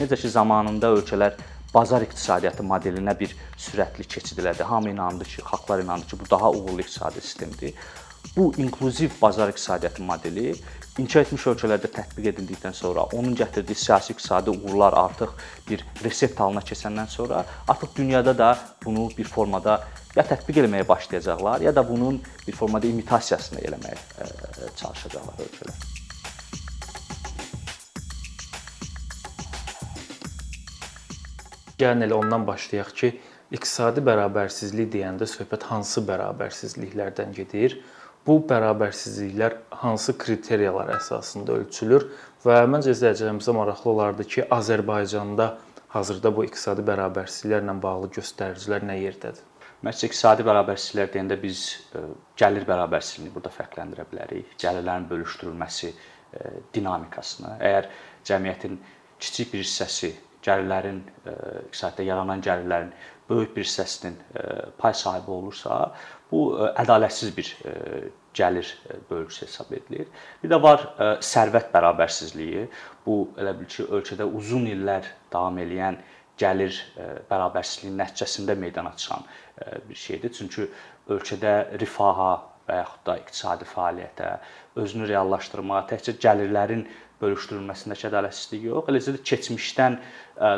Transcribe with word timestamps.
Necə 0.00 0.16
ki 0.18 0.28
zamanında 0.28 0.90
ölkələr 0.96 1.36
bazar 1.74 2.02
iqtisadiyyatı 2.06 2.62
modelinə 2.66 3.14
bir 3.18 3.34
sürətli 3.58 4.06
keçid 4.06 4.38
elədi. 4.42 4.62
Hamı 4.62 4.90
inandı 4.90 5.24
ki, 5.24 5.42
xalqlar 5.42 5.82
inandı 5.82 6.06
ki, 6.06 6.18
bu 6.20 6.30
daha 6.30 6.50
uğurlu 6.50 6.80
iqtisadi 6.80 7.20
sistemdir. 7.20 7.74
Bu 8.36 8.52
inklüziv 8.56 9.10
bazar 9.22 9.48
iqtisadiyyatı 9.48 10.02
modeli 10.02 10.54
inkişaf 10.98 11.26
etmiş 11.26 11.46
ölkələrdə 11.50 11.90
tətbiq 11.94 12.28
edildikdən 12.30 12.74
sonra, 12.74 13.02
onun 13.18 13.34
gətirdiyi 13.38 13.78
siyasi 13.78 14.12
iqtisadi 14.14 14.50
uğurlar 14.50 14.94
artıq 14.98 15.34
bir 15.68 15.84
resept 16.04 16.40
halına 16.40 16.62
keçəndən 16.62 17.10
sonra 17.10 17.44
artıq 17.68 17.96
dünyada 17.96 18.38
da 18.38 18.58
bunu 18.84 19.08
bir 19.18 19.24
formada 19.24 19.80
ya 20.16 20.22
tətbiq 20.22 20.62
etməyə 20.64 20.88
başlayacaqlar, 20.88 21.60
ya 21.60 21.74
da 21.74 21.88
bunun 21.88 22.22
bir 22.46 22.54
formada 22.54 22.86
imitasiyasını 22.86 23.66
eləməyə 23.66 23.98
çalışacaqlar 24.76 25.46
ölkələr. 25.48 25.93
Gəlin 31.84 32.06
elə 32.06 32.16
ondan 32.16 32.46
başlayaq 32.48 32.92
ki, 32.96 33.10
iqtisadi 33.52 34.00
bərabərsizlik 34.08 34.88
deyəndə 34.94 35.28
söhbət 35.28 35.66
hansı 35.68 36.00
bərabərsizliklərdən 36.08 37.34
gedir? 37.36 37.76
Bu 38.24 38.38
bərabərsizliklər 38.48 39.58
hansı 39.82 40.14
kriteriyalar 40.16 40.94
əsasında 40.96 41.58
ölçülür 41.60 42.08
və 42.46 42.62
məncə 42.72 42.94
izləyicilərimizə 42.96 43.52
maraqlı 43.58 43.90
olardı 43.92 44.28
ki, 44.32 44.46
Azərbaycanda 44.58 45.50
hazırda 45.92 46.32
bu 46.36 46.46
iqtisadi 46.48 46.86
bərabərsizliklərlə 46.88 47.76
bağlı 47.84 48.08
göstəricilər 48.16 48.88
nə 48.88 48.96
yerdədir? 49.02 49.44
Məncə 49.84 50.08
iqtisadi 50.08 50.48
bərabərsizliklər 50.48 51.12
deyəndə 51.12 51.36
biz 51.42 51.64
e, 51.92 52.08
gəlir 52.40 52.64
bərabərsizliyini 52.70 53.34
burada 53.34 53.52
fərqləndirə 53.52 54.06
bilərik. 54.08 54.54
Gəlirlərin 54.62 55.10
bölüşdürülməsi 55.10 55.90
e, 55.92 56.52
dinamikasını. 56.72 57.58
Əgər 57.60 57.90
cəmiyyətin 58.30 58.78
kiçik 59.20 59.52
bir 59.52 59.60
hissəsi 59.66 60.14
gəlirlərin 60.44 61.00
e, 61.26 61.34
iqtisadda 61.68 62.04
yaranan 62.06 62.42
gəlirlərin 62.44 62.92
böyük 63.28 63.54
bir 63.56 63.64
hissəsinin 63.64 64.16
e, 64.36 64.44
pay 64.78 64.94
sahibi 64.94 65.30
olursa, 65.30 65.78
bu 66.30 66.44
e, 66.58 66.70
ədalətsiz 66.82 67.34
bir 67.36 67.52
gəlir 68.34 68.70
bölgüsü 69.10 69.46
hesab 69.46 69.70
edilir. 69.76 70.08
Bir 70.42 70.50
də 70.50 70.58
var 70.62 70.88
sərvət 71.22 71.68
bərabərsizliyi. 71.74 72.64
Bu 73.06 73.20
elə 73.38 73.52
bil 73.58 73.68
ki, 73.70 73.86
ölkədə 73.94 74.26
uzun 74.26 74.66
illər 74.72 75.06
davam 75.32 75.60
edən 75.62 76.00
gəlir 76.40 76.80
bərabərsizliyinin 77.30 78.00
nəticəsində 78.02 78.56
meydana 78.58 78.90
çıxan 78.98 79.22
bir 79.86 80.00
şeydir. 80.06 80.34
Çünki 80.34 80.66
ölkədə 81.14 81.54
rifaha 81.78 82.32
və 82.66 82.80
yaxud 82.80 83.06
da 83.06 83.16
iqtisadi 83.20 83.68
fəaliyyətə, 83.70 84.32
özünü 84.76 85.08
reallaşdırmağa 85.08 85.86
təkcə 85.92 86.16
gəlirlərin 86.22 86.86
bölüşdürülməsindəki 87.22 88.08
ədalətsizlik 88.08 88.64
yox, 88.66 88.88
eləcə 88.90 89.14
də 89.14 89.20
keçmişdən 89.30 89.96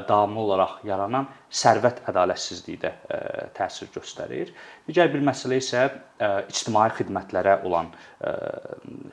davamlı 0.08 0.41
olaraq 0.41 0.78
yaranan 0.89 1.28
sərvət 1.53 2.00
ədalətsizliyi 2.11 2.81
də 2.83 2.92
təsir 3.56 3.91
göstərir. 3.95 4.53
Digər 4.89 5.12
bir 5.12 5.23
məsələ 5.28 5.61
isə 5.61 5.84
ictimai 6.48 6.89
xidmətlərə 6.97 7.58
olan 7.69 7.92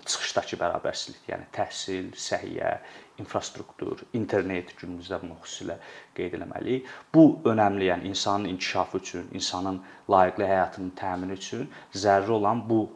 çıxışdakı 0.08 0.60
bərabərsizlikdir. 0.64 1.34
Yəni 1.36 1.50
təhsil, 1.54 2.10
səhiyyə, 2.16 2.78
infrastruktur, 3.22 4.06
internet 4.18 4.72
günümüzdə 4.80 5.20
bunu 5.22 5.36
xüsusilə 5.44 5.78
qeyd 6.18 6.40
etməliyik. 6.40 6.88
Bu 7.14 7.28
önəmli, 7.52 7.92
yəni 7.92 8.10
insanın 8.16 8.50
inkişafı 8.56 9.04
üçün, 9.04 9.30
insanın 9.36 9.84
layiqli 10.10 10.48
həyatının 10.48 10.96
təmini 10.98 11.38
üçün 11.38 11.68
zəruri 11.92 12.40
olan 12.40 12.64
bu 12.70 12.88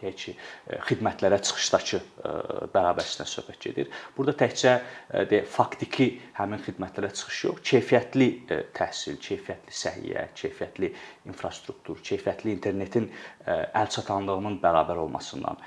deyək 0.00 0.16
ki, 0.22 0.34
e, 0.68 0.78
xidmətlərə 0.88 1.38
çıxışdakı 1.46 1.98
e, 1.98 2.32
bərabərsizlikdən 2.74 3.30
söhbət 3.30 3.60
gedir. 3.68 3.90
Burada 4.16 4.34
təkcə 4.44 4.72
e, 4.76 5.24
deyək 5.30 5.48
faktiki 5.52 6.08
həmin 6.38 6.62
xidmətlərə 6.66 7.10
çıxış 7.16 7.42
yox, 7.48 7.62
keyfiyyətli 7.70 8.28
təhsil, 8.76 9.18
keyfiyyətli 9.22 9.76
səhiyyə, 9.82 10.26
keyfiyyətli 10.38 10.92
infrastruktur, 11.30 12.00
keyfiyyətli 12.10 12.54
internetin 12.54 13.10
əlçatanlığının 13.46 14.58
bərabər 14.62 14.98
olmasından 15.04 15.60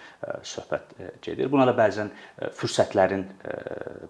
söhbət 0.43 0.93
gedir. 1.23 1.49
Buna 1.51 1.65
da 1.69 1.75
bəzən 1.77 2.11
fürsətlərin 2.57 3.25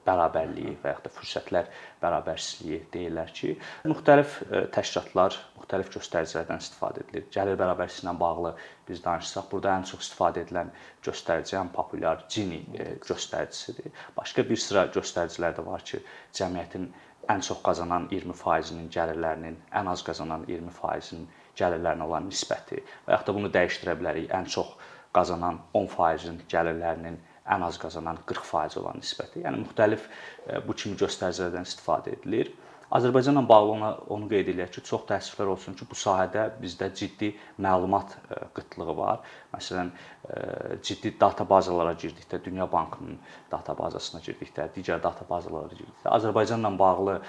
bərabərliyi 0.07 0.75
və 0.81 0.94
yaxud 0.96 1.06
da 1.06 1.13
fürsətlər 1.18 1.69
bərabərsizliyi 2.02 2.80
deyirlər 2.94 3.34
ki, 3.35 3.53
müxtəlif 3.91 4.40
təşkilatlar 4.75 5.38
müxtəlif 5.59 5.91
göstəricilərdən 5.97 6.63
istifadə 6.63 7.03
edilir. 7.06 7.28
Gəlir 7.34 7.59
bərabərsizliyi 7.59 8.09
ilə 8.09 8.16
bağlı 8.19 8.53
biz 8.88 9.03
danışsaq, 9.06 9.50
burada 9.52 9.75
ən 9.78 9.86
çox 9.90 10.07
istifadə 10.07 10.46
edilən 10.46 10.72
göstərici 11.06 11.57
ən 11.59 11.69
populyar 11.75 12.25
Gini 12.30 12.63
göstəricisidir. 13.06 13.94
Başqa 14.18 14.47
bir 14.50 14.57
sıra 14.57 14.88
göstəricilər 14.96 15.53
də 15.59 15.66
var 15.66 15.86
ki, 15.86 16.01
cəmiyyətin 16.34 16.90
ən 17.30 17.44
çox 17.46 17.62
qazanan 17.66 18.07
20%-nin 18.09 18.90
gəlirlərinin 18.90 19.59
ən 19.78 19.91
az 19.91 20.01
qazanan 20.07 20.47
20%-nin 20.50 21.28
gəlirlərinə 21.59 22.08
olan 22.08 22.30
nisbəti 22.30 22.80
və 23.08 23.16
yaxud 23.16 23.31
da 23.31 23.38
bunu 23.40 23.52
dəyişdirə 23.56 23.97
bilərik. 24.00 24.30
Ən 24.36 24.47
çox 24.56 24.72
qazanan 25.16 25.59
10%-in 25.74 26.42
gəlirlərinin 26.52 27.20
ən 27.50 27.66
az 27.66 27.78
qazanan 27.81 28.22
40% 28.30 28.80
olan 28.81 29.00
nisbəti. 29.02 29.44
Yəni 29.46 29.64
müxtəlif 29.66 30.06
e, 30.06 30.59
bu 30.66 30.75
kimi 30.78 30.98
göstəricilərdən 31.00 31.66
istifadə 31.68 32.14
edilir. 32.18 32.52
Azərbaycanla 32.98 33.44
bağlı 33.50 33.72
ona 33.72 33.90
onu 34.14 34.25
qeyd 34.31 34.48
eləyək 34.50 34.72
ki, 34.74 34.81
çox 34.90 35.03
təəssüflər 35.12 35.52
olsun 35.52 35.75
ki, 35.78 35.86
bu 35.90 35.98
sahədə 35.98 36.48
bizdə 36.62 36.88
ciddi 36.98 37.31
məlumat 37.62 38.16
e, 38.18 38.40
qıtlığı 38.58 38.96
var. 38.98 39.19
Məsələn, 39.53 39.92
e, 40.25 40.40
ciddi 40.86 41.14
data 41.22 41.46
bazalara 41.50 41.94
girdikdə, 41.94 42.42
Dünya 42.46 42.66
Bankının 42.72 43.19
data 43.52 43.78
bazasına 43.78 44.24
girdikdə, 44.25 44.69
digər 44.78 45.02
data 45.03 45.25
bazalara 45.30 45.69
girdikdə 45.74 46.09
Azərbaycanla 46.18 46.74
bağlı 46.80 47.19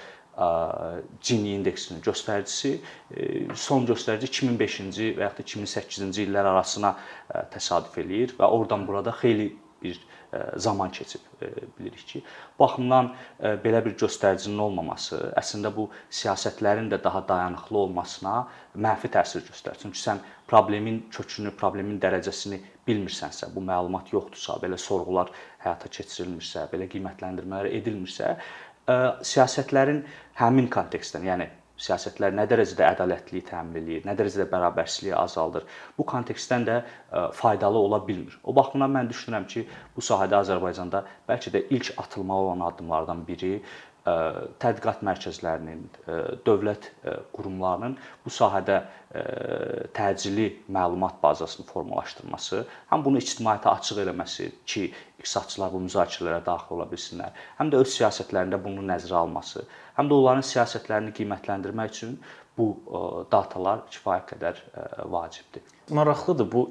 Gini 1.21 1.55
indeksinin 1.57 1.99
göstəricisi 2.05 2.77
son 3.59 3.83
göstərici 3.89 4.29
2005-ci 4.31 5.09
və 5.17 5.27
yaxud 5.27 5.41
da 5.41 5.49
2008-ci 5.49 6.23
illər 6.23 6.47
arasına 6.53 6.93
təsadüf 7.51 7.99
eləyir 7.99 8.37
və 8.39 8.47
oradan 8.47 8.87
burada 8.87 9.11
xeyli 9.19 9.51
bir 9.83 9.99
zaman 10.55 10.91
keçib 10.95 11.19
bilirik 11.75 12.05
ki, 12.07 12.21
baxımdan 12.59 13.09
belə 13.65 13.81
bir 13.83 13.97
göstəricinin 13.99 14.61
olmaması 14.63 15.19
əslində 15.41 15.73
bu 15.75 15.89
siyasətlərin 16.07 16.87
də 16.93 17.01
daha 17.03 17.25
dayanıqlı 17.27 17.77
olmasına 17.77 18.35
mənfi 18.79 19.11
təsir 19.11 19.43
göstərir. 19.43 19.81
Çünki 19.81 19.99
sən 19.99 20.23
problemin 20.47 21.03
kökünü, 21.11 21.51
problemin 21.59 21.99
dərəcəsini 21.99 22.61
bilmirsənsə, 22.87 23.51
bu 23.51 23.63
məlumat 23.67 24.13
yoxdursa, 24.15 24.55
belə 24.63 24.79
sorğular 24.79 25.33
həyata 25.65 25.91
keçirilmirsə, 25.91 26.69
belə 26.71 26.87
qiymətləndirmələr 26.91 27.73
edilmirsə, 27.75 28.37
siyasətlərin 29.25 30.05
həmin 30.39 30.69
kontekstdən, 30.71 31.27
yəni 31.27 31.47
siyasətlər 31.81 32.35
nə 32.37 32.45
dərəcədə 32.49 32.85
ədalətliliyi 32.91 33.45
təmin 33.47 33.79
eləyir, 33.81 34.03
nə 34.05 34.13
dərəcədə 34.17 34.45
bərabərsizliyi 34.51 35.15
azaldır. 35.17 35.65
Bu 35.97 36.05
kontekstdən 36.11 36.67
də 36.67 36.75
faydalı 37.37 37.79
ola 37.79 38.01
bilmir. 38.05 38.37
O 38.43 38.53
baxımdan 38.55 38.93
mən 38.93 39.09
düşünürəm 39.09 39.47
ki, 39.49 39.65
bu 39.95 40.05
sahədə 40.05 40.37
Azərbaycanda 40.43 41.03
bəlkə 41.29 41.53
də 41.55 41.63
ilk 41.73 41.93
atılmalı 42.03 42.51
olan 42.51 42.65
addımlardan 42.69 43.25
biri 43.27 43.55
tədqiqat 44.01 45.03
mərkəzlərinin, 45.05 45.83
dövlət 46.47 46.87
qurumlarının 47.35 47.93
bu 48.25 48.33
sahədə 48.33 48.79
təcili 49.93 50.47
məlumat 50.73 51.19
bazasını 51.21 51.67
formalaşdırması, 51.69 52.63
həm 52.89 53.05
bunu 53.05 53.21
ictimaiyyətə 53.21 53.69
açıq 53.75 54.01
eləməsi 54.05 54.47
ki, 54.65 54.87
iqtisadçılar 55.21 55.73
bu 55.75 55.83
müzakirələrə 55.85 56.41
daxil 56.47 56.79
ola 56.79 56.87
bilsinlər, 56.89 57.35
həm 57.59 57.69
də 57.69 57.81
öz 57.83 57.93
siyasətlərində 57.99 58.57
bunu 58.63 58.81
nəzərə 58.89 59.19
alması, 59.21 59.67
həm 59.99 60.09
də 60.09 60.17
onların 60.17 60.47
siyasətlərini 60.49 61.13
qiymətləndirmək 61.19 61.93
üçün 61.93 62.17
bu 62.57 62.71
datalar 63.31 63.85
kifayət 63.91 64.33
qədər 64.33 64.63
vacibdir. 65.13 65.61
Maraqlıdır 65.93 66.49
bu 66.49 66.65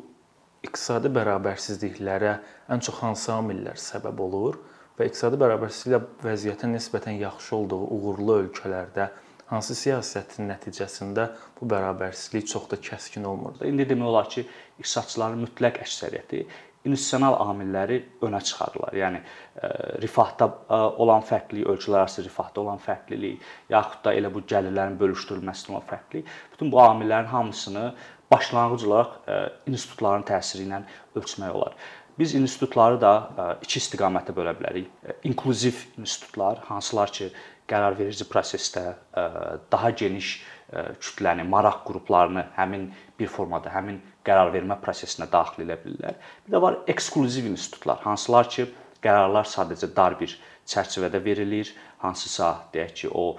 iqtisadi 0.66 1.08
bərabərsizliklərə 1.14 2.34
ən 2.74 2.82
çox 2.84 2.98
hansı 3.04 3.30
amillər 3.36 3.78
səbəb 3.80 4.18
olur? 4.26 4.58
Və 5.00 5.08
iqtisadi 5.08 5.38
bərabərsizliklə 5.40 6.00
vəziyyətin 6.26 6.74
nisbətən 6.76 7.16
yaxşı 7.22 7.56
olduğu 7.56 7.80
uğurlu 7.96 8.34
ölkələrdə 8.44 9.08
hansı 9.48 9.74
siyasətin 9.74 10.50
nəticəsində 10.52 11.30
bu 11.58 11.68
bərabərsizlik 11.72 12.50
çox 12.52 12.68
da 12.70 12.78
kəskin 12.88 13.24
olmur. 13.26 13.56
İndi 13.64 13.88
demək 13.88 14.10
olar 14.12 14.28
ki, 14.30 14.44
iqtisadçıların 14.78 15.40
mütləq 15.46 15.80
əksəriyyəti 15.86 16.44
institusional 16.84 17.36
amilləri 17.44 17.98
önə 18.24 18.40
çıxarırlar. 18.44 18.94
Yəni 18.96 19.18
e, 19.20 19.72
rifahda 20.04 20.46
e, 20.48 20.78
olan 21.04 21.24
fərqlilik, 21.28 21.66
ölkələr 21.74 22.04
arası 22.04 22.24
rifahda 22.24 22.62
olan 22.62 22.80
fərqlilik, 22.80 23.42
yaxud 23.72 24.04
da 24.04 24.14
elə 24.16 24.30
bu 24.32 24.44
gəlirlərin 24.52 24.96
bölüşdürülməsində 25.00 25.74
olan 25.74 25.88
fərqlilik, 25.90 26.30
bütün 26.54 26.72
bu 26.72 26.80
amillərin 26.84 27.28
hamısını 27.32 27.90
başlanğıc 28.30 28.86
olaraq 28.86 29.16
e, 29.26 29.40
institutların 29.72 30.24
təsiri 30.28 30.68
ilə 30.68 30.84
ölçmək 31.18 31.56
olar. 31.58 31.76
Biz 32.20 32.34
institutları 32.34 33.00
da 33.00 33.12
e, 33.32 33.44
iki 33.64 33.78
istiqamətə 33.80 34.34
bölə 34.36 34.52
bilərik. 34.58 34.90
E, 35.00 35.14
inklüziv 35.30 35.78
institutlar, 35.98 36.58
hansılar 36.68 37.08
ki, 37.16 37.30
qərarverici 37.70 38.26
prosesdə 38.28 38.82
e, 38.92 39.24
daha 39.72 39.90
geniş 40.02 40.40
kütləni, 40.70 41.42
maraq 41.50 41.80
qruplarını 41.82 42.44
həmin 42.54 42.84
bir 43.18 43.26
formada, 43.32 43.72
həmin 43.74 43.96
qərarvermə 44.22 44.76
prosesinə 44.84 45.26
daxil 45.32 45.64
edə 45.64 45.74
bilirlər. 45.82 46.20
Bir 46.44 46.54
də 46.54 46.60
var 46.62 46.76
ekskluziv 46.92 47.48
institutlar, 47.48 47.98
hansılar 48.04 48.46
ki, 48.52 48.68
qərarlar 49.02 49.48
sadəcə 49.50 49.88
dar 49.96 50.14
bir 50.20 50.36
çərçivədə 50.70 51.24
verilir, 51.24 51.72
hansısa 52.04 52.52
deyək 52.76 52.94
ki, 53.00 53.10
o 53.10 53.34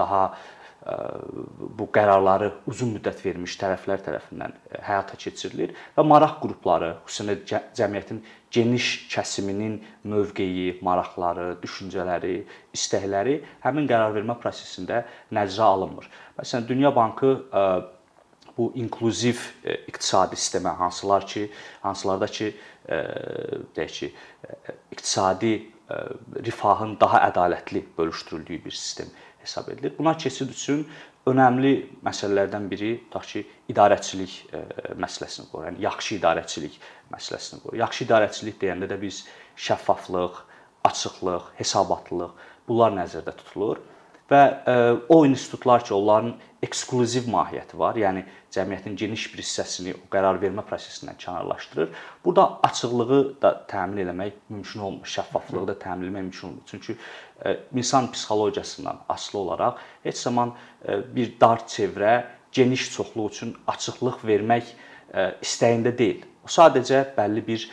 daha 0.00 0.22
bu 0.86 1.88
qərarları 1.90 2.52
uzun 2.70 2.92
müddət 2.94 3.24
vermiş 3.24 3.56
tərəflər 3.58 4.04
tərəfindən 4.06 4.52
həyata 4.86 5.18
keçirilir 5.18 5.72
və 5.96 6.04
maraq 6.06 6.36
qrupları, 6.44 6.92
xüsusən 7.08 7.42
cəmiyyətin 7.74 8.20
geniş 8.54 9.08
kəsiminin 9.10 9.80
mövqeyi, 10.06 10.78
maraqları, 10.86 11.56
düşüncələri, 11.62 12.38
istəkləri 12.76 13.40
həmin 13.66 13.90
qərarvermə 13.90 14.38
prosesində 14.38 15.02
nəzərə 15.34 15.72
alınmır. 15.74 16.08
Məsələn, 16.38 16.68
Dünya 16.70 16.94
Bankı 16.94 17.34
bu 18.56 18.70
inklüziv 18.78 19.42
iqtisadi 19.90 20.38
sistemə 20.38 20.76
hansılar 20.78 21.26
ki, 21.26 21.48
hansılarda 21.82 22.30
ki, 22.30 22.52
deyək 23.76 23.96
ki, 23.98 24.12
iqtisadi 24.94 25.54
rifahın 26.46 26.96
daha 27.00 27.20
ədalətli 27.28 27.84
bölüşdürüldüyü 27.98 28.64
bir 28.64 28.74
sistem 28.74 29.10
hesab 29.46 29.70
edilir. 29.72 29.94
Buna 29.98 30.16
keçid 30.18 30.50
üçün 30.52 30.84
önəmli 31.26 31.72
məsələlərdən 32.06 32.68
biri 32.70 32.92
tutaq 33.06 33.24
ki, 33.30 33.44
idarəçilik 33.72 34.34
məsələsini 35.02 35.48
qoyur. 35.50 35.70
Yəni 35.70 35.82
yaxşı 35.86 36.18
idarəçilik 36.20 36.76
məsələsini 37.14 37.62
qoyur. 37.64 37.80
Yaxşı 37.82 38.04
idarəçilik 38.06 38.60
deyəndə 38.62 38.90
də 38.92 39.00
biz 39.00 39.24
şəffaflıq, 39.66 40.38
açıqlıq, 40.86 41.50
hesabatlılıq 41.58 42.46
bunlar 42.68 42.94
nəzərdə 42.94 43.34
tutulur 43.40 43.82
və 44.30 44.42
o 45.08 45.18
institutlar 45.26 45.84
ki, 45.86 45.94
onların 45.94 46.34
eksklüziv 46.66 47.28
mahiyyəti 47.30 47.78
var, 47.78 47.96
yəni 48.00 48.24
cəmiyyətin 48.54 48.96
geniş 48.98 49.26
bir 49.32 49.42
hissəsini 49.42 49.94
o 49.96 50.04
qərar 50.12 50.40
vermə 50.42 50.64
prosesindən 50.66 51.18
kənarlaşdırır. 51.22 51.90
Burada 52.24 52.46
açıqlığı 52.66 53.20
da 53.42 53.52
təmin 53.70 54.02
etmək 54.04 54.38
mümkün 54.48 54.84
olmur, 54.88 55.06
şəffaflığı 55.16 55.66
da 55.72 55.78
təmin 55.86 56.10
etmək 56.10 56.28
mümkün 56.28 56.48
olmur. 56.48 56.62
Çünki 56.66 56.96
insan 57.74 58.10
psixologiyasından 58.12 59.04
asılı 59.08 59.40
olaraq 59.40 59.82
heç 60.04 60.16
zaman 60.18 60.54
bir 61.16 61.34
dar 61.40 61.64
çevrə 61.70 62.24
geniş 62.52 62.90
çoxluq 62.94 63.32
üçün 63.32 63.56
açıqlıq 63.66 64.24
vermək 64.24 64.72
istəyində 65.44 65.92
deyil. 65.98 66.24
O 66.46 66.48
sadəcə 66.48 67.02
bəlli 67.16 67.42
bir 67.42 67.64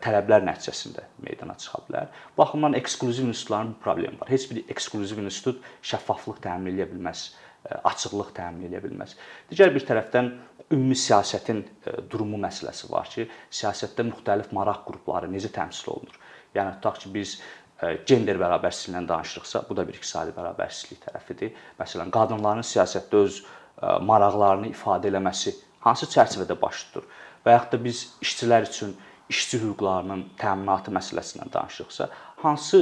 tələblər 0.00 0.46
nəticəsində 0.46 1.02
meydana 1.20 1.54
çıxa 1.60 1.82
bilər. 1.88 2.06
Bu 2.32 2.42
baxımdan 2.42 2.76
eksklüziv 2.78 3.26
institutların 3.28 3.74
bu 3.74 3.82
problemi 3.84 4.20
var. 4.20 4.30
Heç 4.32 4.46
bir 4.50 4.62
eksklüziv 4.72 5.20
institut 5.20 5.60
şəffaflıq 5.84 6.40
təmin 6.40 6.72
edə 6.72 6.86
bilməz, 6.88 7.26
açıqlıq 7.64 8.30
təmin 8.36 8.68
edə 8.68 8.82
bilməz. 8.84 9.16
Digər 9.50 9.72
bir 9.74 9.86
tərəfdən 9.88 10.30
ümumi 10.74 10.96
siyasətin 10.98 11.64
durumu 12.10 12.38
məsələsi 12.44 12.90
var 12.92 13.08
ki, 13.12 13.26
siyasətdə 13.50 14.06
müxtəlif 14.10 14.52
maraq 14.56 14.84
qrupları 14.88 15.30
necə 15.32 15.52
təmsil 15.54 15.94
olunur? 15.94 16.16
Yəni 16.54 16.76
tutaq 16.78 17.00
ki, 17.02 17.12
biz 17.14 17.36
gender 18.08 18.38
bərabərsizliyindən 18.40 19.08
danışırıqsa, 19.08 19.64
bu 19.68 19.76
da 19.76 19.84
bir 19.88 19.98
iqtisadi 19.98 20.32
bərabərsizlik 20.36 21.02
tərəfidir. 21.08 21.56
Məsələn, 21.80 22.12
qadınların 22.14 22.64
siyasətdə 22.64 23.24
öz 23.26 23.40
maraqlarını 24.08 24.70
ifadə 24.70 25.10
eləməsi 25.10 25.56
hansı 25.84 26.08
çərçivədə 26.12 26.56
baş 26.60 26.84
tutur? 26.88 27.08
və 27.44 27.58
yaxud 27.58 27.76
da 27.76 27.84
biz 27.84 28.02
işçilər 28.24 28.68
üçün 28.68 28.94
işçi 29.32 29.60
hüquqlarının 29.62 30.24
təminatı 30.40 30.92
məsələsindən 30.94 31.52
danışırıqsa, 31.52 32.08
hansı 32.42 32.80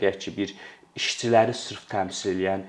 deyək 0.00 0.18
ki, 0.24 0.34
bir 0.36 0.54
işçiləri 0.96 1.54
sırf 1.54 1.84
təmsil 1.90 2.40
edən 2.40 2.64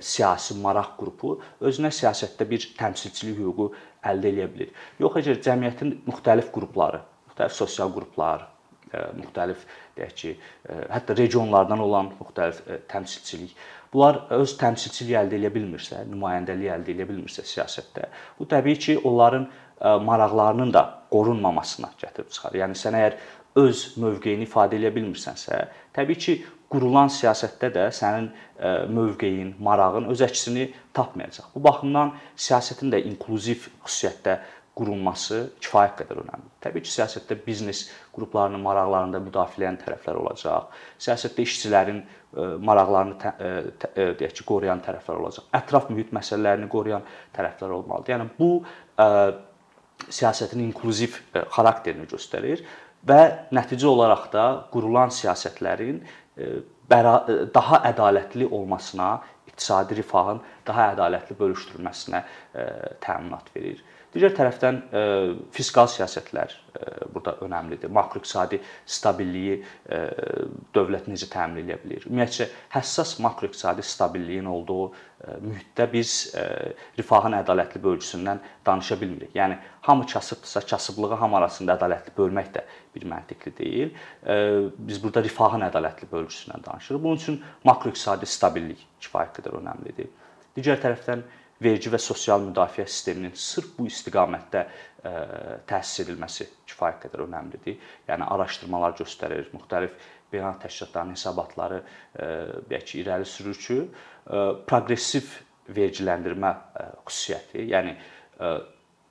siyasi 0.00 0.56
maraq 0.62 0.94
qrupu 0.96 1.36
özünə 1.60 1.90
siyasətdə 1.92 2.48
bir 2.48 2.66
təmsilçilik 2.78 3.38
hüququ 3.42 3.70
əldə 4.08 4.32
edə 4.32 4.46
bilər. 4.52 4.74
Yox, 5.02 5.18
əgər 5.20 5.40
cəmiyyətin 5.44 5.96
müxtəlif 6.06 6.52
qrupları, 6.54 7.02
müxtəlif 7.28 7.56
sosial 7.56 7.92
qruplar, 7.92 8.46
müxtəlif 9.18 9.66
deyək 9.98 10.14
ki, 10.20 10.34
hətta 10.94 11.16
regionlardan 11.18 11.82
olan 11.84 12.12
müxtəlif 12.14 12.62
təmsilçilik 12.88 13.56
bunlar 13.92 14.22
öz 14.36 14.52
təmsilçiliyi 14.60 15.16
əldə 15.20 15.38
edə 15.40 15.50
bilmirsə, 15.52 16.02
nümayəndəliyi 16.10 16.72
əldə 16.74 16.94
edə 16.94 17.06
bilmirsə 17.08 17.44
siyasətdə, 17.46 18.08
bu 18.38 18.48
təbii 18.50 18.78
ki, 18.82 18.98
onların 19.08 19.48
maraqlarının 20.04 20.72
da 20.72 20.82
qorunmamasına 21.12 21.92
gətirib 22.00 22.32
çıxarır. 22.32 22.60
Yəni 22.62 22.78
sən 22.80 22.96
əgər 22.98 23.18
öz 23.60 23.82
mövqeyini 24.00 24.44
ifadə 24.44 24.76
edə 24.80 24.92
bilmirsənsə, 24.94 25.62
təbii 25.96 26.20
ki, 26.20 26.36
qurulan 26.72 27.10
siyasətdə 27.12 27.70
də 27.74 27.86
sənin 27.94 28.30
mövqeyin, 28.90 29.54
marağın 29.62 30.08
öz 30.10 30.22
əksini 30.26 30.70
tapmayacaq. 30.96 31.52
Bu 31.54 31.62
baxımdan 31.66 32.14
siyasətin 32.34 32.90
də 32.94 33.02
inklüziv 33.10 33.68
xüsusiyyətdə 33.84 34.38
qurulması 34.76 35.40
kifayət 35.62 36.02
qədər 36.02 36.20
önəmlidir. 36.24 36.52
Təbii 36.64 36.84
ki, 36.84 36.92
siyasətdə 36.92 37.38
biznes 37.46 37.86
qruplarının 38.16 38.60
maraqlarını 38.64 39.16
da 39.16 39.22
müdafiələyən 39.24 39.78
tərəflər 39.84 40.20
olacaq. 40.20 40.74
Siyasətdə 41.00 41.46
işçilərin 41.46 42.02
maraqlarını 42.66 43.32
deyək 44.20 44.36
ki, 44.36 44.46
qoruyan 44.48 44.82
tərəflər 44.84 45.22
olacaq. 45.22 45.48
Ətraf 45.56 45.88
mühit 45.92 46.12
məsələlərini 46.16 46.68
qoruyan 46.72 47.06
tərəflər 47.36 47.76
olmalıdır. 47.78 48.16
Yəni 48.16 48.28
bu 48.36 48.50
siyasətin 50.10 50.62
inklüziv 50.66 51.16
e, 51.34 51.42
xarakterini 51.52 52.06
göstərir 52.10 52.62
və 53.06 53.20
nəticə 53.54 53.86
olaraq 53.88 54.28
da 54.32 54.46
qurulan 54.72 55.12
siyasətlərin 55.14 56.00
e, 56.02 56.06
e, 56.06 56.25
daha 56.36 57.80
ədalətli 57.90 58.48
olmasına, 58.50 59.10
iqtisadi 59.48 59.96
rifahın 60.00 60.40
daha 60.66 60.90
ədalətli 60.94 61.36
bölüşdürülməsinə 61.38 62.22
təminat 63.04 63.48
verir. 63.56 63.82
Digər 64.16 64.32
tərəfdən 64.32 64.76
e, 64.96 65.00
fiskal 65.52 65.90
siyasətlər 65.92 66.52
e, 66.54 66.86
burada 67.12 67.34
önəmlidir. 67.44 67.90
Makroiqtisadi 67.92 68.62
stabilliyi 68.88 69.58
e, 69.60 69.98
dövlət 70.72 71.10
necə 71.10 71.28
təmin 71.28 71.66
edə 71.66 71.76
bilər? 71.82 72.06
Ümumiyyətcə 72.08 72.46
həssas 72.72 73.18
makroiqtisadi 73.20 73.84
stabilliyin 73.84 74.48
olduğu 74.48 74.86
mühitdə 75.42 75.86
biz 75.90 76.10
rifahın 76.98 77.38
ədalətli 77.38 77.80
bölgüsündən 77.82 78.40
danışa 78.66 78.98
bilmirik. 79.00 79.30
Yəni 79.34 79.56
hamı 79.88 80.06
kasıbdırsa, 80.06 80.60
kasıblığı 80.70 81.16
hamı 81.22 81.38
arasında 81.38 81.76
ədalətli 81.78 82.12
bölmək 82.18 82.50
də 82.52 82.64
bir 82.94 83.06
məntiqli 83.08 83.54
deyil. 83.58 83.94
Biz 84.76 85.00
burada 85.02 85.24
rifahın 85.24 85.64
ədalətli 85.70 86.08
bölgüsündən 86.12 86.66
danışırıq. 86.68 87.02
Bunun 87.02 87.16
üçün 87.16 87.40
makroiqtisadi 87.64 88.28
stabillik 88.28 88.84
kifayət 89.00 89.40
qədər 89.40 89.56
önəmlidir. 89.62 90.12
Digər 90.56 90.84
tərəfdən 90.84 91.24
vergi 91.62 91.92
və 91.92 92.00
sosial 92.02 92.42
müdafiə 92.44 92.86
sisteminin 92.88 93.34
sırf 93.36 93.72
bu 93.78 93.86
istiqamətdə 93.90 94.62
e, 94.66 95.12
təsis 95.68 96.04
edilməsi 96.04 96.48
kifayət 96.68 97.06
qədər 97.06 97.24
önəmlidir. 97.26 97.78
Yəni 98.08 98.28
araşdırmalar 98.36 98.96
göstərir, 99.00 99.48
müxtəlif 99.54 99.96
beynəlxalq 100.32 100.62
təşkilatların 100.66 101.16
hesabatları 101.16 101.80
e, 101.80 102.30
deyək 102.70 102.86
ki, 102.90 103.02
irəli 103.04 103.28
sürür 103.30 103.60
ki, 103.66 103.80
e, 103.80 104.46
proqressiv 104.68 105.32
vergiləndirmə 105.76 106.52
xüsusiyyəti, 107.08 107.64
yəni 107.72 107.96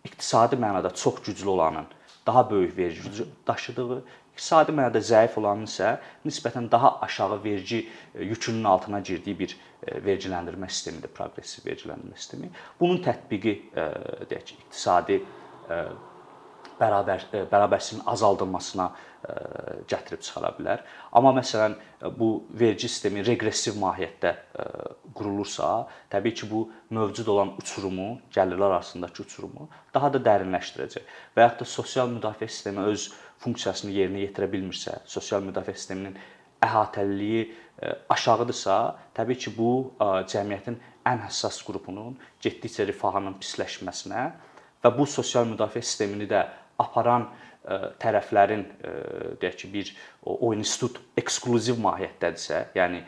iqtisadi 0.08 0.56
mənada 0.56 0.94
çox 0.96 1.18
güclü 1.26 1.50
olanın 1.52 1.90
daha 2.28 2.52
böyük 2.52 2.78
vergi 2.78 3.26
daşıdığı, 3.48 4.04
iqtisadi 4.36 4.76
mənada 4.76 5.00
zəif 5.00 5.40
olanın 5.40 5.66
isə 5.66 5.96
nisbətən 6.28 6.68
daha 6.72 6.98
aşağı 7.08 7.44
vergi 7.44 7.86
yükünün 8.20 8.64
altına 8.64 9.00
girdiyi 9.00 9.40
bir 9.40 9.58
E, 9.86 10.00
vergiləndirmə 10.02 10.68
sistemidir, 10.72 11.12
proqressiv 11.14 11.68
vergiləndirmə 11.70 12.18
sistemi. 12.18 12.50
Bunun 12.80 13.04
tətbiqi 13.06 13.54
e, 13.54 13.84
deyək 14.32 14.46
ki, 14.50 14.56
iqtisadi 14.64 15.18
e, 15.20 15.80
bərabər 16.80 17.26
bərabərsizliyin 17.52 18.06
azaldılmasına 18.12 18.88
gətirib 19.90 20.22
çıxara 20.22 20.52
bilər. 20.58 20.84
Amma 21.18 21.32
məsələn 21.34 21.74
bu 22.20 22.46
vergi 22.54 22.90
sistemi 22.92 23.24
reqressiv 23.26 23.80
mahiyyətdə 23.82 24.34
qurulursa, 25.18 25.88
təbii 26.14 26.36
ki, 26.38 26.50
bu 26.52 26.68
mövcud 26.94 27.32
olan 27.34 27.56
uçurumu, 27.58 28.20
gəlirlər 28.36 28.76
arasındakı 28.76 29.24
uçurumu 29.26 29.70
daha 29.96 30.12
da 30.14 30.22
dərinləşdirəcək. 30.30 31.10
Və 31.34 31.48
yaxud 31.48 31.64
da 31.64 31.70
sosial 31.74 32.14
müdafiə 32.14 32.52
sistemi 32.52 32.86
öz 32.86 33.10
funksiyasını 33.42 33.98
yerinə 33.98 34.28
yetirə 34.28 34.52
bilmirsə, 34.52 35.00
sosial 35.10 35.42
müdafiə 35.48 35.74
sisteminin 35.74 36.20
əhatəliliyi 36.66 37.48
E, 37.82 37.88
aşağıdırsa, 38.10 38.98
təbii 39.14 39.38
ki, 39.38 39.52
bu 39.58 39.72
e, 40.00 40.06
cəmiyyətin 40.32 40.78
ən 41.06 41.24
həssas 41.26 41.58
qrupunun 41.68 42.16
getdikcə 42.44 42.86
rifahının 42.88 43.36
pisləşməsinə 43.42 44.22
və 44.84 44.92
bu 44.96 45.08
sosial 45.12 45.50
müdafiə 45.50 45.84
sistemini 45.84 46.28
də 46.30 46.46
aparan 46.82 47.28
e, 47.30 47.80
tərəflərin 48.02 48.66
deyək 49.42 49.58
ki, 49.62 49.72
bir 49.74 49.92
o 50.26 50.52
institut 50.54 51.00
eksklüziv 51.18 51.80
mahiyyətdədirsə, 51.82 52.62
yəni 52.78 53.02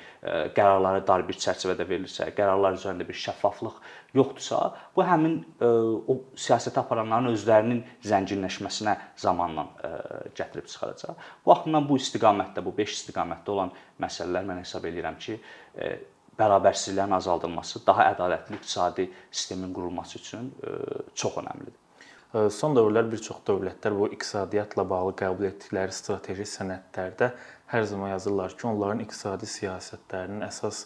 qərarları 0.57 1.03
dar 1.07 1.23
bir 1.27 1.37
çərçivədə 1.39 1.85
verilirsə, 1.87 2.31
qərarlar 2.37 2.77
üzərində 2.77 3.07
bir 3.07 3.17
şəffaflıq 3.17 3.79
yoxdursa, 4.17 4.59
bu 4.95 5.05
həmin 5.05 5.37
e, 5.61 5.69
o 6.11 6.17
siyasəti 6.39 6.79
aparanların 6.81 7.31
özlərinin 7.33 7.81
zənginləşməsinə 8.07 8.95
zamanla 9.19 9.65
e, 9.67 9.93
gətirib 10.37 10.69
çıxaracaq. 10.71 11.25
Bu 11.43 11.51
baxımdan 11.51 11.87
bu 11.89 11.97
istiqamətdə, 12.01 12.63
bu 12.65 12.73
5 12.77 12.93
istiqamətdə 12.99 13.55
olan 13.55 13.73
məsələlər 14.03 14.47
mən 14.51 14.61
hesab 14.63 14.87
edirəm 14.89 15.19
ki, 15.23 15.39
e, 15.75 15.91
bərabərsizliklərin 16.37 17.17
azaldılması, 17.17 17.81
daha 17.87 18.11
ədalətli 18.13 18.59
iqtisadi 18.59 19.09
sistemin 19.31 19.73
qurulması 19.73 20.19
üçün 20.19 20.51
çox 21.17 21.39
əhəmilidir. 21.41 21.86
Son 22.33 22.75
dövrlər 22.75 23.07
bir 23.07 23.21
çox 23.23 23.39
dövlətlər 23.47 23.93
bu 23.95 24.09
iqtisadiyyatla 24.11 24.83
bağlı 24.89 25.13
qəbul 25.21 25.47
etdikləri 25.47 25.93
strateji 25.95 26.43
sənədlərdə 26.51 27.29
hər 27.71 27.85
zaman 27.87 28.11
yazırlar 28.11 28.51
ki, 28.57 28.67
onların 28.67 28.99
iqtisadi 29.05 29.47
siyasətlərinin 29.47 30.43
əsas 30.49 30.81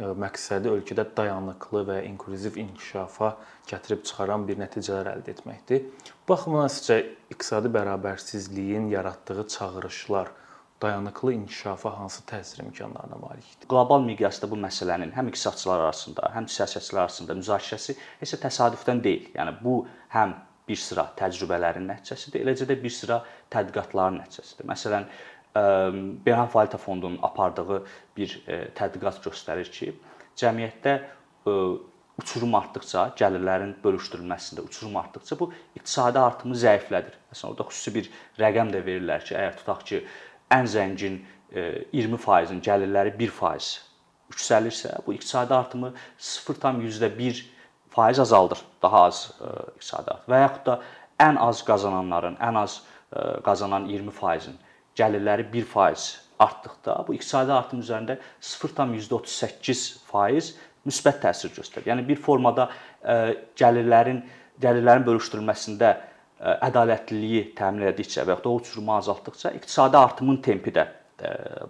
məqsədi 0.00 0.72
ölkədə 0.72 1.04
dayanıqlı 1.14 1.84
və 1.92 2.00
inklüziv 2.08 2.58
inkişafa 2.58 3.30
gətirib 3.70 4.02
çıxaran 4.08 4.48
bir 4.48 4.58
nəticələr 4.64 5.12
əldə 5.14 5.34
etməkdir. 5.36 5.86
Bu 6.26 6.32
baxımdan 6.32 6.70
sizcə 6.74 6.98
iqtisadi 7.30 7.70
bərabərsizliyin 7.78 8.90
yaratdığı 8.90 9.46
çağırışlar 9.46 10.34
dayanıqlı 10.82 11.32
inkişafa 11.38 11.98
hansı 12.00 12.26
təsir 12.26 12.64
imkanlarına 12.64 13.22
malikdir? 13.22 13.68
Qlobal 13.68 14.02
miqyasda 14.10 14.50
bu 14.50 14.58
məsələnin 14.58 15.12
həm 15.14 15.28
iqtisadçılar 15.30 15.86
arasında, 15.86 16.30
həm 16.34 16.50
siyasətçilər 16.50 17.06
arasında 17.06 17.36
müzakirəsi 17.42 17.98
heç 18.22 18.32
də 18.34 18.44
təsadüfdən 18.48 19.04
deyil. 19.04 19.28
Yəni 19.36 19.58
bu 19.60 19.82
həm 20.16 20.38
bir 20.70 20.78
sıra 20.78 21.08
təcrübələrin 21.18 21.90
nəticəsidir, 21.90 22.44
eləcə 22.46 22.70
də 22.70 22.78
bir 22.78 22.94
sıra 22.94 23.20
tədqiqatların 23.50 24.22
nəticəsidir. 24.22 24.68
Məsələn, 24.70 25.10
Beynəlxalq 25.50 26.54
Valyuta 26.54 26.78
Fondunun 26.78 27.18
apardığı 27.26 27.80
bir 28.16 28.36
tədqiqat 28.78 29.18
göstərir 29.24 29.70
ki, 29.74 29.90
cəmiyyətdə 30.38 30.94
uçurum 32.20 32.54
artdıkca, 32.54 33.08
gəlirlərin 33.18 33.74
bölüşdürülməsində 33.82 34.62
uçurum 34.62 34.96
artdıkca 35.00 35.38
bu 35.40 35.50
iqtisadi 35.78 36.20
artımı 36.22 36.54
zəiflədir. 36.62 37.16
Məsələn, 37.32 37.54
orada 37.54 37.66
xüsusi 37.70 37.94
bir 37.96 38.10
rəqəm 38.38 38.70
də 38.74 38.82
verirlər 38.86 39.24
ki, 39.26 39.34
əgər 39.40 39.56
tutaq 39.58 39.84
ki, 39.90 40.02
ən 40.54 40.70
zəngin 40.70 41.20
20%-in 41.50 42.60
gəlirləri 42.62 43.16
1% 43.18 43.80
yüksəlirsə, 44.30 45.00
bu 45.06 45.16
iqtisadi 45.16 45.56
artımı 45.56 45.94
0,1 46.20 47.42
faiz 47.90 48.20
azaldır. 48.20 48.58
Daha 48.82 49.02
az 49.10 49.32
iqtisadi 49.76 50.10
artım. 50.10 50.34
Və 50.34 50.38
yaxud 50.44 50.64
da 50.66 50.80
ən 51.20 51.36
az 51.42 51.62
qazananların, 51.66 52.36
ən 52.40 52.56
az 52.62 52.72
qazanan 53.44 53.88
20%-in 53.90 54.56
gəlirləri 54.98 55.44
1% 55.52 56.18
artdıqda 56.40 57.04
bu 57.06 57.14
iqtisadi 57.18 57.52
artım 57.52 57.80
üzərində 57.84 58.14
0,38% 58.40 60.54
müsbət 60.88 61.16
təsir 61.24 61.50
göstərir. 61.52 61.86
Yəni 61.92 62.02
bir 62.08 62.18
formada 62.20 62.64
gəlirlərin 63.60 64.20
gəlirlərin 64.60 65.04
bölüşdürülməsində 65.06 65.88
ədalətliliyi 66.40 67.52
təmin 67.56 67.86
etdikcə 67.90 68.24
və 68.24 68.36
ya 68.36 68.44
da 68.44 68.50
uçurumu 68.56 68.92
azaltdıqca 68.96 69.48
iqtisadi 69.58 69.96
artımın 70.00 70.38
tempi 70.44 70.70
də 70.76 70.84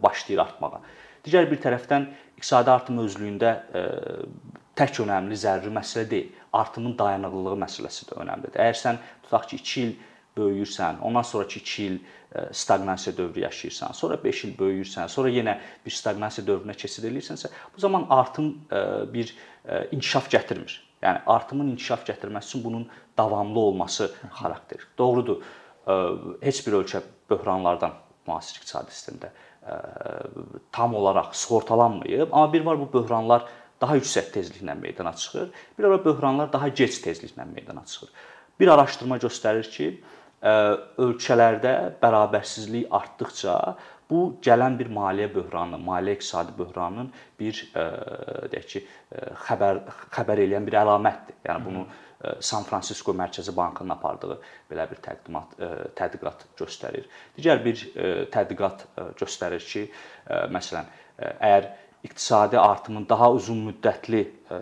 başlayır 0.02 0.40
artmağa. 0.46 0.80
Digər 1.26 1.44
bir 1.50 1.58
tərəfdən 1.62 2.02
iqtisadi 2.38 2.70
artım 2.70 2.96
özlüyündə 3.02 3.50
tək 4.76 5.02
önəmli 5.04 5.36
zəruri 5.38 5.72
məsələ 5.74 6.10
deyil. 6.10 6.30
Artımın 6.52 6.98
dayanıqlılığı 6.98 7.58
məsələsi 7.64 8.08
də 8.10 8.16
önəmlidir. 8.22 8.58
Əgər 8.58 8.78
sən 8.78 8.98
tutaq 9.24 9.48
ki, 9.50 9.56
2 9.56 9.82
il 9.82 9.92
böyüyürsən, 10.36 11.00
ondan 11.02 11.22
sonrakı 11.22 11.58
2 11.58 11.84
il 11.84 11.98
staqnasiya 12.52 13.16
dövrü 13.16 13.40
yaşayırsan, 13.40 13.92
sonra 13.92 14.18
5 14.24 14.44
il 14.44 14.52
böyüyürsən, 14.58 15.08
sonra 15.08 15.30
yenə 15.34 15.56
bir 15.86 15.94
staqnasiya 15.94 16.46
dövrünə 16.46 16.76
keçid 16.78 17.04
edirsənsə, 17.04 17.50
bu 17.76 17.80
zaman 17.80 18.06
artım 18.10 18.52
bir 19.14 19.34
inkişaf 19.90 20.30
gətirmir. 20.30 20.78
Yəni 21.02 21.22
artımın 21.26 21.72
inkişaf 21.72 22.06
gətirməsi 22.08 22.48
üçün 22.52 22.64
bunun 22.64 22.88
davamlı 23.18 23.58
olması 23.58 24.12
xarakter. 24.40 24.78
Doğrudur. 24.98 25.42
Heç 26.42 26.66
bir 26.66 26.72
ölkə 26.82 27.00
böhranlardan 27.30 27.94
müasir 28.26 28.60
iqtisadi 28.60 28.90
sistemdə 28.94 29.30
tam 30.72 30.94
olaraq 30.94 31.32
sığortalanmayıb, 31.32 32.28
amma 32.32 32.52
bir 32.52 32.64
var 32.64 32.80
bu 32.80 32.92
böhranlar 32.92 33.44
daha 33.80 33.96
yüksək 33.96 34.32
tezliklə 34.34 34.74
meydana 34.80 35.12
çıxır. 35.16 35.50
Bir 35.78 35.84
ara 35.88 35.98
böhranlar 36.04 36.52
daha 36.52 36.68
gec 36.68 37.00
tezliklə 37.04 37.46
meydana 37.54 37.84
çıxır. 37.84 38.10
Bir 38.60 38.68
araşdırma 38.68 39.16
göstərir 39.22 39.70
ki, 39.72 39.86
ölkələrdə 41.00 41.72
bərabərsizlik 42.00 42.92
artdıkca 42.96 43.56
bu 44.10 44.20
gələn 44.42 44.78
bir 44.78 44.88
maliyyə 44.92 45.30
böhranı, 45.34 45.78
maliyyə 45.84 46.18
iqtisadi 46.18 46.56
böhranının 46.58 47.10
bir 47.40 47.60
deyək 48.52 48.70
ki, 48.72 48.84
xəbər 49.46 49.82
xəbər 50.16 50.44
eləyən 50.46 50.66
bir 50.66 50.78
əlamətdir. 50.80 51.36
Yəni 51.46 51.64
bunu 51.66 51.84
San 52.44 52.66
Fransisko 52.68 53.14
Mərkəzi 53.16 53.52
Bankının 53.56 53.94
apardığı 53.94 54.40
belə 54.68 54.88
bir 54.90 54.98
təqdimat 55.04 55.54
tədqiqat 55.96 56.48
göstərir. 56.58 57.06
Digər 57.36 57.62
bir 57.64 57.84
tədqiqat 58.34 58.84
göstərir 59.20 59.64
ki, 59.64 59.86
məsələn, 60.52 60.90
əgər 61.20 61.70
iqtisadi 62.04 62.58
artımın 62.58 63.06
daha 63.08 63.32
uzun 63.32 63.60
müddətli 63.68 64.22
e, 64.50 64.56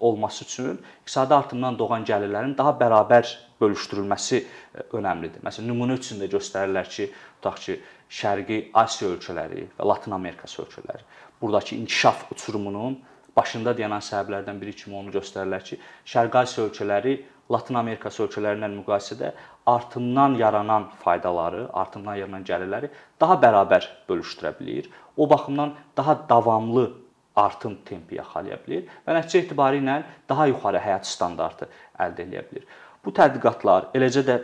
olması 0.00 0.44
üçün 0.44 0.80
iqtisadi 1.02 1.34
artımdan 1.34 1.78
doğan 1.78 2.04
gəlirlərin 2.04 2.56
daha 2.58 2.74
bərabər 2.80 3.30
bölüşdürülməsi 3.60 4.40
e, 4.40 4.86
önəmlidir. 4.98 5.44
Məsələn, 5.46 5.70
nümunə 5.70 5.98
üçün 6.00 6.22
də 6.22 6.30
göstərirlər 6.32 6.90
ki, 6.90 7.10
tutaq 7.38 7.60
ki, 7.66 7.80
Şərqi 8.10 8.56
Asiya 8.74 9.12
ölkələri 9.12 9.68
və 9.78 9.86
Latın 9.86 10.16
Amerikası 10.16 10.64
ölkələri 10.64 11.04
burdakı 11.42 11.74
inkişaf 11.74 12.32
uçurumunun 12.32 12.98
başında 13.36 13.76
dayanan 13.78 14.02
səbəblərdən 14.02 14.58
biri 14.60 14.74
kimi 14.76 14.96
onu 14.98 15.12
göstərirlər 15.14 15.62
ki, 15.64 15.78
Şərqi 16.04 16.42
Asiya 16.42 16.66
ölkələri 16.66 17.20
Latın 17.50 17.78
Amerikası 17.80 18.24
ölkələri 18.26 18.60
ilə 18.60 18.68
müqayisədə 18.74 19.32
artımdan 19.66 20.34
yaranan 20.38 20.88
faydaları, 21.04 21.68
artımdan 21.72 22.18
yaranan 22.20 22.44
gəlirləri 22.46 22.90
daha 23.20 23.36
bərabər 23.42 23.88
bölüşdürə 24.08 24.52
bilir. 24.58 24.90
O 25.16 25.30
baxımdan 25.30 25.74
daha 25.96 26.28
davamlı 26.28 26.92
artım 27.36 27.76
tempi 27.84 28.18
yaxalaya 28.18 28.58
bilir 28.66 28.86
və 29.06 29.16
nəticə 29.16 29.44
etibarilə 29.44 30.02
daha 30.28 30.46
yuxarı 30.50 30.82
həyat 30.84 31.06
standartı 31.08 31.68
əldə 31.98 32.26
edə 32.26 32.44
bilər. 32.50 32.64
Bu 33.04 33.12
tədqiqatlar 33.16 33.90
eləcə 33.96 34.24
də 34.26 34.38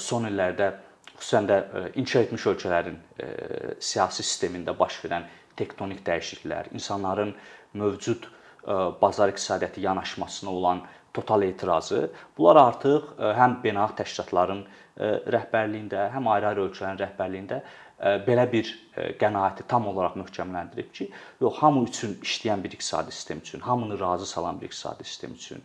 son 0.00 0.28
illərdə 0.28 0.70
xüsusən 1.18 1.48
də 1.50 1.58
inkişaf 1.94 2.28
etmiş 2.28 2.46
ölkələrin 2.52 2.98
siyasi 3.80 4.22
sistemində 4.22 4.74
baş 4.78 5.00
verən 5.04 5.26
tektonik 5.58 6.04
dəyişikliklər, 6.06 6.70
insanların 6.72 7.34
mövcud 7.74 8.28
bazar 9.02 9.28
iqtisadiyyatı 9.28 9.80
yanaşmasına 9.80 10.50
olan 10.50 10.82
total 11.14 11.42
etirazı. 11.42 12.10
Bunlar 12.38 12.56
artıq 12.56 13.02
e, 13.18 13.32
həm 13.38 13.58
beynəlxalq 13.62 13.96
təşkilatların 13.98 14.60
e, 14.62 15.08
rəhbərliyində, 15.34 16.08
həm 16.14 16.28
ayrı-ayrı 16.34 16.66
ölkələrin 16.68 17.00
rəhbərliyində 17.00 17.60
e, 17.62 17.64
belə 17.98 18.46
bir 18.52 18.70
qənaəti 19.18 19.66
tam 19.68 19.88
olaraq 19.90 20.16
möhkəmləndirib 20.20 20.90
ki, 20.94 21.08
yox, 21.40 21.58
hamı 21.62 21.84
üçün 21.88 22.14
işləyən 22.22 22.62
bir 22.62 22.76
iqtisadi 22.76 23.12
sistem 23.12 23.38
üçün, 23.38 23.60
hamını 23.60 24.00
razı 24.00 24.26
salan 24.26 24.60
bir 24.60 24.66
iqtisadi 24.66 25.04
sistem 25.04 25.32
üçün, 25.34 25.62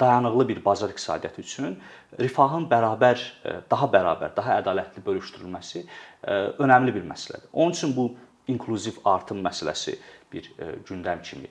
dayanıqlı 0.00 0.48
bir 0.48 0.64
bazar 0.64 0.90
iqtisadiyyatı 0.90 1.40
üçün 1.40 1.78
rifahın 2.20 2.68
bərabər, 2.70 3.22
daha 3.70 3.88
bərabər, 3.90 4.36
daha 4.36 4.60
ədalətli 4.60 5.02
bölüşdürülməsi 5.06 5.86
önəmli 6.62 6.94
bir 6.94 7.08
məsələdir. 7.08 7.48
Onun 7.52 7.70
üçün 7.70 7.96
bu 7.96 8.14
inklüziv 8.48 9.00
artım 9.04 9.40
məsələsi 9.42 9.96
bir 10.32 10.52
gündəm 10.86 11.22
kimi 11.22 11.48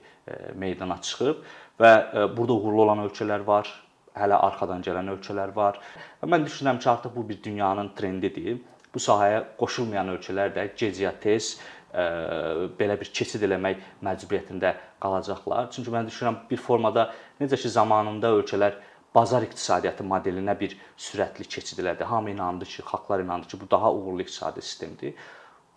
meydana 0.56 1.02
çıxıb 1.02 1.42
və 1.80 1.92
burada 2.38 2.54
uğurlu 2.54 2.86
olan 2.86 3.04
ölkələr 3.08 3.44
var, 3.48 3.68
hələ 4.16 4.38
arxadan 4.48 4.86
gələn 4.86 5.12
ölkələr 5.18 5.52
var. 5.56 5.82
Mən 6.24 6.46
düşünürəm 6.46 6.80
ki, 6.80 6.90
artıq 6.90 7.16
bu 7.16 7.30
bir 7.30 7.44
dünyanın 7.44 7.92
trendidir. 7.96 8.62
Bu 8.96 9.02
sahəyə 9.04 9.44
qoşulmayan 9.60 10.14
ölkələr 10.16 10.54
də 10.56 10.70
gec 10.80 11.02
ya 11.04 11.12
tez 11.22 11.56
e, 11.92 12.04
belə 12.80 12.96
bir 13.00 13.12
keçid 13.20 13.44
eləmək 13.44 13.82
məcburiyyətində 14.08 14.72
qalacaqlar. 15.04 15.70
Çünki 15.76 15.92
mən 15.92 16.08
düşünürəm 16.10 16.42
bir 16.50 16.62
formada 16.68 17.10
necə 17.42 17.60
ki 17.60 17.72
zamanında 17.76 18.32
ölkələr 18.40 18.80
bazar 19.16 19.44
iqtisadiyyatı 19.48 20.04
modelinə 20.04 20.56
bir 20.60 20.78
sürətli 20.98 21.48
keçid 21.48 21.84
elədi. 21.84 22.08
Hamı 22.08 22.32
inandı 22.32 22.66
ki, 22.66 22.84
xalqlar 22.88 23.24
inandı 23.24 23.48
ki, 23.48 23.62
bu 23.62 23.72
daha 23.72 23.94
uğurlu 23.94 24.22
iqtisadi 24.22 24.62
sistemdir. 24.62 25.14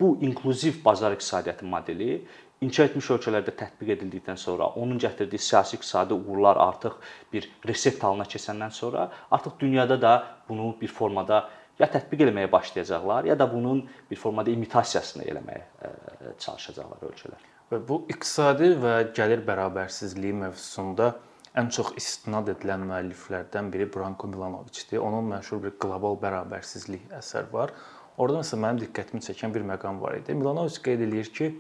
Bu 0.01 0.17
inklüziv 0.23 0.85
bazar 0.85 1.13
iqtisadiyyatı 1.13 1.67
modeli 1.67 2.25
inkişaf 2.61 2.91
etmiş 2.91 3.11
ölkələrdə 3.15 3.55
tətbiq 3.55 3.93
edildikdən 3.95 4.39
sonra, 4.39 4.67
onun 4.81 4.99
gətirdiyi 4.99 5.39
siyasi 5.43 5.77
iqtisadi 5.79 6.15
uğurlar 6.15 6.59
artıq 6.63 6.97
bir 7.33 7.47
resept 7.67 8.03
halına 8.03 8.27
keçəndən 8.33 8.75
sonra 8.75 9.11
artıq 9.31 9.61
dünyada 9.61 10.03
da 10.03 10.13
bunu 10.49 10.75
bir 10.81 10.89
formada 10.89 11.49
ya 11.79 11.89
tətbiq 11.93 12.27
etməyə 12.27 12.51
başlayacaqlar, 12.53 13.29
ya 13.31 13.39
da 13.39 13.47
bunun 13.53 13.85
bir 14.11 14.19
formada 14.21 14.51
imitasiyasını 14.51 15.29
eləməyə 15.31 15.63
e, 15.63 15.93
çalışacaqlar 16.39 17.07
ölkələr. 17.11 17.47
Və 17.73 17.81
bu 17.89 18.03
iqtisadi 18.09 18.73
və 18.83 18.95
gəlir 19.17 19.45
bərabərsizliyi 19.47 20.37
mövzusunda 20.43 21.13
ən 21.59 21.71
çox 21.75 21.95
istinad 22.01 22.49
edilən 22.53 22.85
müəlliflərdən 22.89 23.71
biri 23.73 23.89
Branko 23.93 24.29
Milanoviçdir. 24.31 25.01
Onun 25.05 25.29
məşhur 25.33 25.63
bir 25.65 25.75
qlobal 25.81 26.19
bərabərsizlik 26.23 27.11
əsəri 27.19 27.53
var. 27.53 27.75
Orada 28.19 28.43
məsələn 28.43 28.65
mənim 28.65 28.83
diqqətimi 28.85 29.23
çəkən 29.25 29.55
bir 29.55 29.67
məqam 29.73 30.01
var 30.03 30.19
idi. 30.19 30.35
Milanoviç 30.35 30.81
qeyd 30.85 31.05
eləyir 31.07 31.31
ki, 31.35 31.53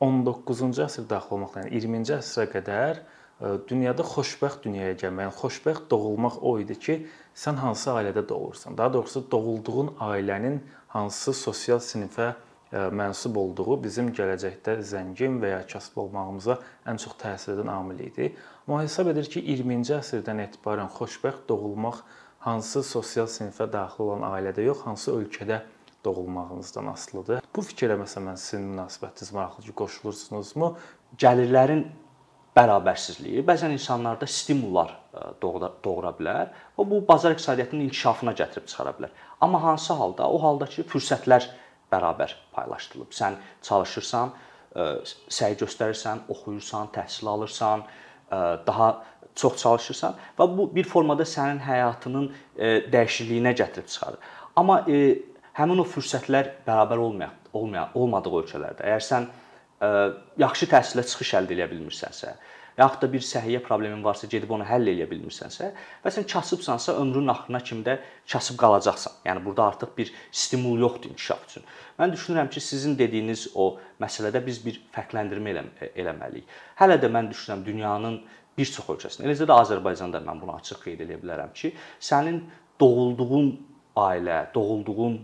19-cu 0.00 0.84
əsr 0.84 1.08
daxil 1.10 1.36
olmaqla, 1.36 1.66
yəni 1.66 1.80
20-ci 1.82 2.14
əsrə 2.20 2.46
qədər 2.54 3.02
dünyada 3.40 4.02
xoşbəxt 4.02 4.64
dünyaya 4.66 4.96
gəlmək, 4.98 5.28
yəni 5.28 5.36
xoşbəxt 5.38 5.86
doğulmaq 5.90 6.40
o 6.42 6.56
idi 6.58 6.74
ki, 6.78 6.98
sən 7.38 7.60
hansı 7.62 7.90
ailədə 7.94 8.24
doğursan. 8.28 8.78
Daha 8.78 8.92
doğrusu 8.92 9.24
doğulduğun 9.30 9.94
ailənin 10.02 10.60
hansı 10.88 11.34
sosial 11.34 11.78
sinifə 11.78 12.32
mənsub 12.72 13.36
olduğu 13.40 13.78
bizim 13.84 14.10
gələcəkdə 14.12 14.80
zəngin 14.84 15.38
və 15.40 15.52
ya 15.54 15.60
kasıb 15.70 16.02
olmağımıza 16.04 16.58
ən 16.90 16.98
çox 17.00 17.14
təsir 17.20 17.54
edən 17.54 17.70
amil 17.72 18.02
idi. 18.04 18.32
Amma 18.66 18.82
hesab 18.82 19.08
edir 19.14 19.30
ki, 19.30 19.40
20-ci 19.40 19.94
əsrdən 19.96 20.42
etibarən 20.44 20.90
xoşbəxt 20.98 21.46
doğulmaq 21.48 22.02
hansı 22.44 22.82
sosial 22.84 23.30
sinifə 23.30 23.70
daxil 23.72 24.10
olan 24.10 24.26
ailədə 24.34 24.66
yox, 24.66 24.82
hansı 24.84 25.14
ölkədə 25.14 25.62
doğulmağınızdan 26.04 26.90
asılıdır. 26.92 27.40
Bu 27.56 27.64
fikrə 27.64 27.96
məsələn 28.02 28.36
sizin 28.36 28.68
münasibətiniz 28.74 29.32
maraqlı 29.34 29.64
ki, 29.70 29.72
qoşulursunuzmu? 29.80 30.74
Gəlirlərin 31.18 31.86
bərabərsizliyi 32.58 33.44
bəzən 33.46 33.74
insanlarda 33.76 34.26
stimullar 34.26 34.90
e, 34.90 35.22
doğura, 35.42 35.70
doğura 35.84 36.12
bilər 36.18 36.50
və 36.78 36.86
bu 36.90 37.00
bazar 37.08 37.36
iqtisadiyyatının 37.36 37.86
inkişafına 37.86 38.34
gətirib 38.40 38.66
çıxara 38.70 38.94
bilər. 38.98 39.14
Amma 39.40 39.62
hansı 39.62 39.92
halda? 39.92 40.28
O 40.28 40.42
halda 40.42 40.66
ki, 40.66 40.84
fürsətlər 40.90 41.46
bərabər 41.92 42.34
paylaşdırılıb. 42.56 43.14
Sən 43.14 43.38
çalışırsan, 43.68 44.34
e, 44.74 44.88
səy 45.38 45.56
göstərirsən, 45.62 46.26
oxuyursan, 46.34 46.90
təhsil 46.94 47.30
alırsan, 47.30 47.86
e, 48.32 48.36
daha 48.66 48.90
çox 49.38 49.62
çalışırsan 49.62 50.16
və 50.38 50.50
bu 50.58 50.68
bir 50.74 50.84
formada 50.84 51.22
sənin 51.22 51.60
həyatının 51.62 52.32
dəyişikliyinə 52.92 53.52
gətirib 53.54 53.86
çıxarır. 53.86 54.18
Amma 54.58 54.80
həmin 55.54 55.78
o 55.78 55.84
fürsətlər 55.86 56.48
bərabər 56.66 56.98
olmayan, 56.98 57.36
olmayan 57.54 57.94
olmadığı 57.94 58.32
ölkələrdə 58.40 58.82
əgər 58.88 59.04
sən 59.06 59.28
yaxşı 59.80 60.68
təhsilə 60.70 61.04
çıxış 61.06 61.34
əldə 61.38 61.54
edə 61.54 61.68
bilmirsənsə, 61.70 62.32
yaxud 62.78 63.02
da 63.02 63.10
bir 63.12 63.22
səhiyyə 63.26 63.60
problemin 63.62 64.02
varsa, 64.04 64.28
gedib 64.30 64.50
onu 64.54 64.66
həll 64.66 64.90
edə 64.92 65.06
bilmirsənsə, 65.10 65.70
və 66.04 66.12
sən 66.14 66.26
kasıbsansa 66.30 66.94
ömrünün 67.00 67.32
axırına 67.34 67.60
kimi 67.66 67.84
də 67.86 67.98
kasıb 68.32 68.58
qalacaqsan. 68.58 69.20
Yəni 69.26 69.44
burada 69.44 69.68
artıq 69.72 69.94
bir 69.98 70.12
stimul 70.32 70.82
yoxdur 70.82 71.10
inkişaf 71.10 71.46
üçün. 71.50 71.66
Mən 71.98 72.14
düşünürəm 72.14 72.50
ki, 72.50 72.60
sizin 72.60 72.98
dediyiniz 72.98 73.48
o 73.54 73.78
məsələdə 74.02 74.44
biz 74.46 74.60
bir 74.66 74.80
fərqləndirmə 74.94 75.54
elə 75.54 75.64
eləməliyik. 75.94 76.58
Hələ 76.78 76.98
də 77.02 77.10
mən 77.14 77.30
düşünürəm 77.32 77.64
dünyanın 77.66 78.20
bir 78.58 78.70
çox 78.74 78.90
ölkəsində, 78.94 79.26
eləcə 79.26 79.46
də 79.46 79.58
Azərbaycanda 79.62 80.22
mən 80.26 80.42
bunu 80.42 80.56
açıq 80.58 80.82
qeyd 80.84 81.02
edə 81.06 81.18
bilərəm 81.22 81.54
ki, 81.54 81.74
sənin 82.02 82.42
doğulduğun 82.80 83.52
ailə, 84.02 84.38
doğulduğun 84.54 85.18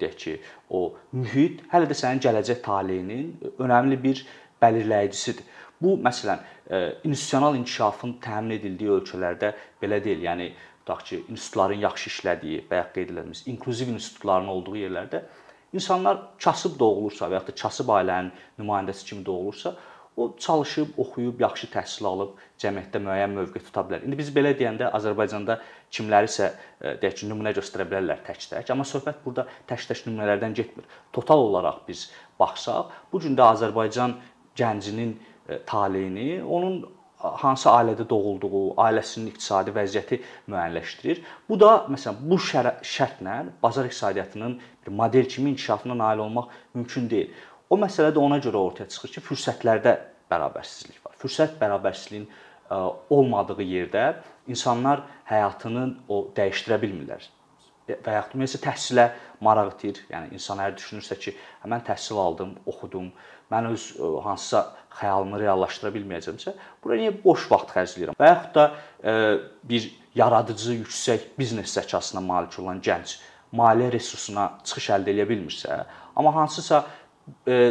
deyək 0.00 0.16
ki, 0.24 0.34
o 0.70 0.94
mühit 1.12 1.62
hələ 1.72 1.88
də 1.90 1.96
sənin 1.98 2.22
gələcək 2.24 2.62
taleyinin 2.64 3.54
önəmli 3.58 3.98
bir 4.02 4.24
belirləyicisidir. 4.62 5.44
Bu 5.82 5.96
məsələn 5.98 6.42
institusional 7.04 7.56
inkişafın 7.58 8.16
təmin 8.22 8.58
edildiyi 8.58 8.90
ölkələrdə 8.98 9.52
belə 9.82 9.98
deyil. 10.04 10.22
Yəni 10.28 10.50
tutaq 10.82 11.06
ki, 11.08 11.22
institutların 11.28 11.82
yaxşı 11.86 12.10
işlədiyi, 12.10 12.64
bayaq 12.70 12.92
qeyd 12.94 13.10
etdiyimiz 13.10 13.46
inklüziv 13.46 13.94
institutların 13.94 14.50
olduğu 14.54 14.76
yerlərdə 14.84 15.22
insanlar 15.72 16.20
kasıb 16.42 16.78
doğulursa 16.78 17.30
və 17.30 17.38
ya 17.38 17.46
da 17.46 17.54
kasıb 17.62 17.90
ailənin 17.96 18.30
nümayəndəsi 18.60 19.06
kimi 19.08 19.26
doğulursa, 19.26 19.74
o 20.16 20.34
çalışıb, 20.38 20.98
oxuyub, 20.98 21.40
yaxşı 21.40 21.68
təhsil 21.72 22.06
alıb 22.08 22.36
cəmiyyətdə 22.60 23.00
müəyyən 23.02 23.32
mövqe 23.36 23.62
tuta 23.64 23.84
bilər. 23.86 24.04
İndi 24.06 24.18
biz 24.18 24.30
belə 24.34 24.52
deyəndə 24.58 24.90
Azərbaycanda 24.98 25.58
kimlərisə 25.92 26.48
e, 26.48 26.94
deyək 27.02 27.20
ki, 27.20 27.28
nümunə 27.30 27.54
göstərə 27.56 27.86
bilərlər 27.88 28.20
tək-tək, 28.26 28.72
amma 28.74 28.84
söhbət 28.88 29.22
burada 29.24 29.46
tək-tək 29.70 30.04
nümunələrdən 30.06 30.56
getmir. 30.58 30.88
Total 31.16 31.44
olaraq 31.48 31.82
biz 31.88 32.10
baxsaq, 32.40 32.92
bu 33.12 33.22
gün 33.24 33.38
də 33.38 33.48
Azərbaycan 33.54 34.18
gəncinin 34.58 35.16
e, 35.16 35.62
taleyini 35.66 36.42
onun 36.42 36.82
hansı 37.22 37.68
ailədə 37.70 38.04
doğulduğu, 38.10 38.62
ailəsinin 38.82 39.30
iqtisadi 39.30 39.72
vəziyyəti 39.74 40.18
müəyyənləşdirir. 40.50 41.22
Bu 41.48 41.58
da 41.60 41.84
məsələn 41.92 42.18
bu 42.26 42.38
şərtlə 42.42 43.36
bazar 43.62 43.86
iqtisadiyyatının 43.86 44.58
bir 44.86 44.92
model 44.98 45.28
kimi 45.28 45.50
inkişafına 45.50 45.98
nail 45.98 46.18
olmaq 46.26 46.50
mümkün 46.74 47.10
deyil. 47.10 47.30
O 47.72 47.78
məsələ 47.80 48.12
də 48.12 48.20
ona 48.20 48.36
görə 48.42 48.60
ortaya 48.60 48.84
çıxır 48.92 49.14
ki, 49.14 49.20
fürsətlərdə 49.24 49.92
bərabərsizlik 50.28 50.98
var. 51.06 51.14
Fürsət 51.20 51.54
bərabərsizliyin 51.60 52.26
e, 52.28 52.80
olmadığı 53.16 53.64
yerdə 53.64 54.02
insanlar 54.52 55.06
həyatını 55.30 55.86
o 56.12 56.26
dəyişdirə 56.36 56.76
bilmirlər. 56.82 57.24
E, 57.88 57.96
və 57.96 58.18
yaxud 58.18 58.36
da 58.36 58.42
məsələn 58.42 58.64
təhsilə 58.66 59.08
maraq 59.48 59.72
itir. 59.78 60.02
Yəni 60.12 60.36
insan 60.36 60.60
hər 60.60 60.76
düşünürsə 60.76 61.16
ki, 61.22 61.32
hə, 61.62 61.72
mən 61.72 61.86
təhsil 61.88 62.20
aldım, 62.20 62.52
oxudum, 62.68 63.08
mən 63.54 63.72
öz 63.72 63.88
e, 63.96 64.12
hansısa 64.28 64.64
xəyalımı 65.00 65.40
reallaşdıra 65.40 65.96
bilməyəcəmsə, 65.96 66.56
bura 66.84 67.00
niyə 67.00 67.16
boş 67.24 67.48
vaxt 67.54 67.72
xərcləyirəm? 67.72 68.20
Və 68.20 68.32
yaxud 68.34 68.56
da 68.58 68.68
bir 69.64 69.88
yaradıcı, 70.14 70.74
yüksək 70.82 71.30
biznes 71.38 71.72
zəkasına 71.72 72.20
malik 72.20 72.58
olan 72.60 72.84
gənc 72.84 73.16
maliyyə 73.56 73.94
resursuna 73.94 74.50
çıxış 74.68 74.90
əldə 74.98 75.14
edə 75.14 75.24
bilmirsə, 75.28 75.80
amma 76.16 76.34
hansısa 76.36 76.82
E, 77.01 77.01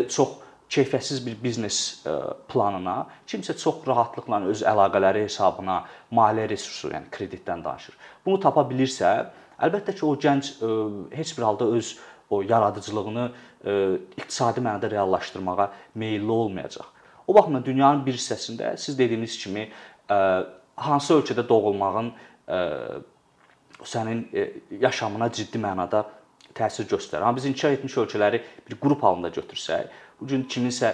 çox 0.09 0.37
keyfiyyətsiz 0.71 1.25
bir 1.25 1.35
biznes 1.43 2.05
e, 2.07 2.13
planına 2.47 3.07
kimsə 3.27 3.57
çox 3.59 3.83
rahatlıqla 3.87 4.39
öz 4.53 4.63
əlaqələri 4.71 5.25
hesabına 5.25 5.81
maliyyə 6.15 6.47
resursu, 6.53 6.93
yəni 6.93 7.11
kreditdən 7.11 7.63
danışır. 7.65 7.97
Bunu 8.25 8.39
tapa 8.39 8.63
bilirsə, 8.69 9.11
əlbəttə 9.59 9.97
ki, 9.97 10.05
o 10.07 10.15
gənc 10.15 10.53
e, 10.63 10.71
heç 11.17 11.35
bir 11.37 11.47
halda 11.49 11.67
öz 11.75 11.97
o 12.31 12.39
yaradıcılığını 12.47 13.25
iqtisadi 14.17 14.61
mənada 14.63 14.87
reallaşdırmağa 14.91 15.65
meylli 15.95 16.31
olmayacaq. 16.31 16.85
O 17.27 17.35
baxımdan 17.35 17.65
dünyanın 17.65 18.05
bir 18.05 18.15
hissəsində 18.15 18.77
siz 18.79 18.95
dediyiniz 18.99 19.35
kimi 19.37 19.65
hansı 20.75 21.17
ölkədə 21.17 21.43
doğulmağın 21.49 22.13
sənin 23.83 24.23
yaşamına 24.79 25.27
ciddi 25.31 25.59
mənada 25.59 26.05
təsir 26.61 26.87
göstərir. 26.89 27.25
Amma 27.25 27.41
biz 27.41 27.49
inkişaf 27.49 27.79
etmiş 27.79 27.97
ölkələri 28.05 28.41
bir 28.69 28.79
qrup 28.79 29.03
halında 29.03 29.33
götürsək, 29.33 29.89
bu 30.21 30.29
gün 30.31 30.45
kiminsə 30.45 30.93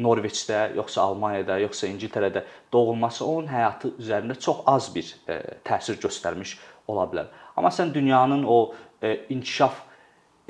Norveçdə, 0.00 0.70
yoxsa 0.78 1.02
Almaniyada, 1.02 1.58
yoxsa 1.64 1.88
İngiltərədə 1.90 2.44
doğulması 2.72 3.24
onun 3.26 3.48
həyatı 3.50 3.90
üzərində 4.00 4.36
çox 4.38 4.62
az 4.70 4.88
bir 4.94 5.08
e, 5.28 5.38
təsir 5.66 5.98
göstərmiş 6.00 6.56
ola 6.88 7.06
bilər. 7.10 7.30
Amma 7.58 7.72
sən 7.74 7.92
dünyanın 7.94 8.44
o 8.48 8.58
e, 9.02 9.16
inkişaf 9.34 9.82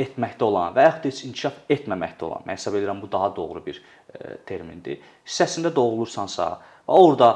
etməkdə 0.01 0.45
olan 0.47 0.77
və 0.77 0.85
yaxud 0.87 1.03
da 1.05 1.13
heç 1.13 1.23
inkişaf 1.29 1.59
etməməkdə 1.77 2.29
olan, 2.29 2.45
mən 2.47 2.61
hesab 2.61 2.77
edirəm 2.79 3.01
bu 3.03 3.11
daha 3.13 3.33
doğru 3.37 3.65
bir 3.67 3.81
e, 3.81 4.37
termindir. 4.49 5.01
Hissəsində 5.27 5.73
doğulursansa 5.77 6.51
və 6.87 7.01
orada 7.09 7.31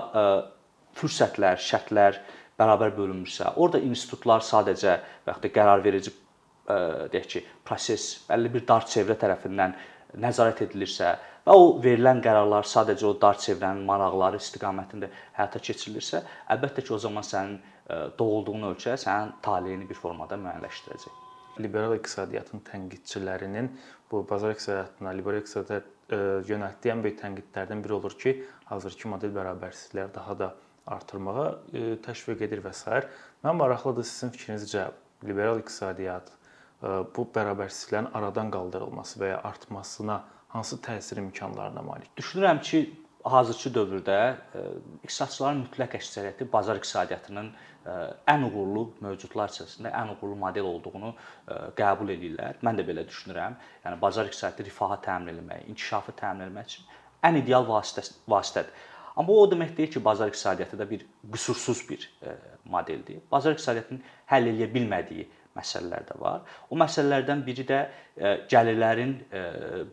fürsətlər, 0.99 1.59
şərtlər 1.61 2.21
bərabər 2.59 2.95
bölünmüşsə, 2.95 3.57
orada 3.57 3.81
institutlar 3.83 4.45
sadəcə 4.45 4.99
və 5.25 5.33
yaxud 5.33 5.49
da 5.49 5.53
qərarverici 5.57 6.13
deyək 6.69 7.29
ki, 7.29 7.45
proses 7.65 8.25
bəlli 8.29 8.53
bir 8.55 8.67
dar 8.69 8.87
çevrə 8.89 9.17
tərəfindən 9.21 9.75
nəzarət 10.23 10.65
edilirsə 10.69 11.15
və 11.45 11.55
o 11.59 11.65
verilən 11.83 12.23
qərarlar 12.25 12.65
sadəcə 12.69 13.07
o 13.09 13.13
dar 13.21 13.37
çevrənin 13.41 13.85
maraqları 13.89 14.39
istiqamətində 14.41 15.11
həyata 15.37 15.61
keçirilirsə, 15.61 16.23
əlbəttə 16.55 16.85
ki, 16.87 16.95
o 16.95 16.99
zaman 17.03 17.27
sənin 17.27 17.59
doğulduğun 18.19 18.71
ölkə 18.71 18.97
sənin 19.01 19.35
taleyini 19.45 19.89
bir 19.89 19.99
formada 19.99 20.39
müəyyənləşdirəcək. 20.41 21.21
Liberal 21.61 21.93
iqtisadiyyatın 21.99 22.63
tənqidçilərinin 22.67 23.69
bu 24.11 24.25
bazar 24.31 24.55
iqtisadiyyatına, 24.55 25.13
liberal 25.19 25.43
iqtisadiyyata 25.43 25.93
yönəltdiyi 26.49 26.95
ən 26.95 27.03
böyük 27.05 27.21
tənqidlərdən 27.21 27.83
biri 27.85 27.99
olur 27.99 28.17
ki, 28.19 28.35
hazırki 28.71 29.09
model 29.13 29.35
bərabərsizlikləri 29.37 30.15
daha 30.15 30.39
da 30.39 30.49
artırmağa 30.97 31.47
təşviq 32.05 32.43
edir 32.49 32.65
və 32.65 32.73
s. 32.77 33.05
Mən 33.45 33.61
maraqlıdır 33.61 34.09
sizin 34.09 34.33
fikriniz 34.35 34.67
cavab. 34.71 34.99
Liberal 35.25 35.61
iqtisadiyyat 35.61 36.33
bu 37.17 37.27
bərabərsizliklərin 37.35 38.11
aradan 38.15 38.51
qaldırılması 38.53 39.21
və 39.23 39.31
ya 39.35 39.41
artmasına 39.51 40.21
hansı 40.55 40.77
təsir 40.85 41.19
imkanlarına 41.23 41.83
malik? 41.83 42.11
Düşünürəm 42.19 42.61
ki, 42.61 42.83
hazırki 43.25 43.71
dövrdə 43.73 44.19
iqtisadçıların 45.03 45.63
mütləq 45.65 45.97
əksəriyyəti 45.99 46.49
bazar 46.53 46.77
iqtisadiyyatının 46.81 47.53
ən 48.29 48.45
uğurlu 48.49 48.85
mövcudlar 49.05 49.53
içərisində 49.53 49.93
ən 49.97 50.13
uğurlu 50.15 50.37
model 50.41 50.69
olduğunu 50.69 51.13
qəbul 51.79 52.13
edirlər. 52.15 52.61
Mən 52.65 52.81
də 52.81 52.85
belə 52.89 53.07
düşünürəm. 53.09 53.57
Yəni 53.85 54.01
bazar 54.01 54.29
iqtisadiyyatı 54.29 54.67
rifahı 54.69 54.99
təmin 55.05 55.39
etmək, 55.39 55.69
inkişafı 55.73 56.13
təmin 56.21 56.51
etmək 56.51 56.69
üçün 56.73 56.91
ən 57.25 57.41
ideal 57.41 57.65
vasitə 57.69 58.05
vasitədir. 58.29 58.73
Amma 59.17 59.33
o 59.33 59.47
demək 59.51 59.77
deyil 59.77 59.93
ki, 59.95 60.05
bazar 60.05 60.29
iqtisadiyyatı 60.29 60.79
da 60.79 60.91
bir 60.91 61.07
qüsursuz 61.33 61.85
bir 61.89 62.11
modeldir. 62.65 63.21
Bazar 63.33 63.57
iqtisadiyyatının 63.57 64.03
həll 64.33 64.53
edə 64.53 64.69
bilmədiyi 64.75 65.29
məsələlər 65.55 66.07
də 66.09 66.17
var. 66.21 66.43
O 66.71 66.79
məsələlərdən 66.79 67.43
biri 67.47 67.65
də 67.69 67.81
e, 67.85 68.33
gəlirlərin 68.51 69.13
e, 69.31 69.43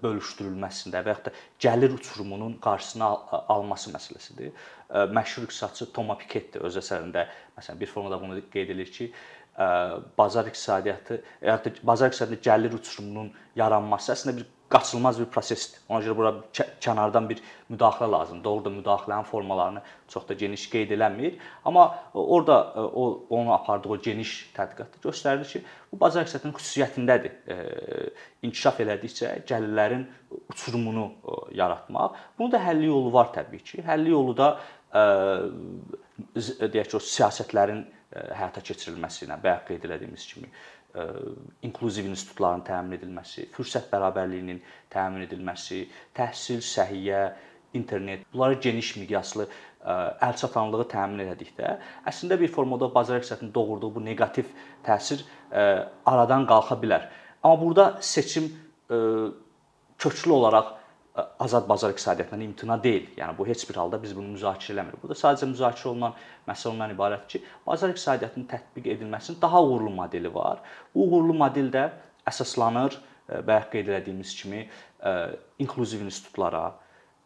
bölüşdürülməsində 0.02 1.04
və 1.06 1.14
yaxud 1.14 1.30
da 1.30 1.34
gəlir 1.66 1.94
uçurumunun 1.98 2.58
qarşısını 2.64 3.10
alması 3.56 3.94
məsələsidir. 3.94 4.50
E, 4.52 5.04
məşhur 5.18 5.46
iqtisadçı 5.48 5.92
Thomas 5.94 6.22
Piketty 6.24 6.64
öz 6.66 6.80
əsərində 6.82 7.28
məsələn 7.60 7.84
bir 7.84 7.94
formada 7.94 8.22
bunu 8.22 8.42
qeyd 8.54 8.74
edir 8.76 8.92
ki, 8.98 9.12
bazar 10.18 10.48
iqtisadiyyatı, 10.48 11.18
ya 11.44 11.58
da 11.60 11.72
bazar 11.84 12.08
iqtisadiyyatında 12.08 12.50
gəlir 12.50 12.76
uçurumunun 12.78 13.34
yaranması 13.60 14.14
əslində 14.14 14.38
bir 14.38 14.46
qaçılmaz 14.72 15.20
bir 15.20 15.28
prosesdir. 15.34 15.82
Ona 15.90 16.00
görə 16.06 16.16
bura 16.18 16.32
kənardan 16.82 17.28
bir 17.30 17.42
müdaxilə 17.72 18.12
lazımdır. 18.12 18.50
Orada 18.50 18.70
müdaxilənin 18.78 19.28
formalarını 19.28 19.82
çox 20.08 20.28
da 20.30 20.34
geniş 20.34 20.70
qeyd 20.72 20.92
eləmir, 20.96 21.38
amma 21.66 21.96
orada 22.14 22.74
o 22.94 23.24
onu 23.30 23.54
apardığı 23.54 23.90
o 23.90 23.98
geniş 23.98 24.52
tədqiqat 24.56 25.00
göstərir 25.04 25.48
ki, 25.48 25.64
bu 25.92 26.00
bazar 26.00 26.26
iqtisadiyyatının 26.26 26.58
xüsusiyyətindədir. 26.58 27.32
İnkişaf 28.48 28.80
elədikcə 28.84 29.28
gəlirlərin 29.48 30.06
uçurumunu 30.50 31.12
yaratmaq. 31.56 32.20
Bunun 32.40 32.52
da 32.52 32.60
həlli 32.66 32.92
yolu 32.92 33.14
var 33.14 33.32
təbii 33.36 33.64
ki. 33.64 33.84
Həlli 33.88 34.10
yolu 34.16 34.38
da 34.38 34.54
deyək 34.92 36.92
ki, 36.92 36.98
o 36.98 37.00
siyasətlərin 37.00 37.86
həyata 38.12 38.60
keçirilməsi 38.68 39.26
ilə 39.26 39.38
bayaq 39.44 39.62
qeyd 39.70 39.84
etdiyimiz 39.88 40.26
kimi 40.28 40.50
inklüziv 41.64 42.10
institutların 42.10 42.66
təmin 42.68 42.98
edilməsi, 42.98 43.46
fürsət 43.56 43.88
bərabərliyinin 43.92 44.60
təmin 44.92 45.24
edilməsi, 45.24 45.86
təhsil, 46.18 46.60
səhiyyə, 46.66 47.22
internet, 47.74 48.26
bunları 48.34 48.58
geniş 48.60 48.96
miqyaslı 49.00 49.46
əlçatanlığı 50.28 50.88
təmin 50.92 51.24
etdikdə, 51.32 51.78
əslində 52.10 52.38
bir 52.42 52.52
formada 52.52 52.90
bazar 52.94 53.22
iqtisadiyyatının 53.22 53.54
doğurduğu 53.56 53.94
bu 53.96 54.04
neqativ 54.06 54.52
təsir 54.86 55.24
aradan 55.52 56.46
qalxa 56.50 56.76
bilər. 56.82 57.08
Amma 57.44 57.62
burada 57.62 57.98
seçim 58.02 58.52
köklü 59.98 60.32
olaraq 60.32 60.76
azad 61.16 61.70
bazar 61.70 61.92
iqtisadiyyatından 61.92 62.42
imtina 62.46 62.78
deyil. 62.84 63.10
Yəni 63.18 63.38
bu 63.38 63.48
heç 63.48 63.70
bir 63.70 63.76
halda 63.76 64.00
biz 64.04 64.16
bunu 64.16 64.38
müzakirə 64.38 64.78
eləmirik. 64.78 65.02
Burada 65.04 65.18
sadəcə 65.20 65.50
müzakirə 65.52 65.90
olunan 65.92 66.14
məsələ 66.48 66.72
ondan 66.72 66.94
ibarətdir 66.96 67.28
ki, 67.28 67.42
bazar 67.68 67.92
iqtisadiyyatının 67.92 68.48
tətbiq 68.48 68.88
edilməsinin 68.96 69.42
daha 69.42 69.64
uğurlu 69.64 69.90
modeli 69.90 70.34
var. 70.34 70.62
Bu 70.96 71.08
uğurlu 71.10 71.34
model 71.34 71.68
də 71.74 71.90
əsaslanır 72.32 72.96
bayaq 73.48 73.68
qeyd 73.72 73.88
etdiyimiz 73.88 74.36
kimi 74.36 74.70
inklüziv 75.60 76.06
institutlara, 76.06 76.72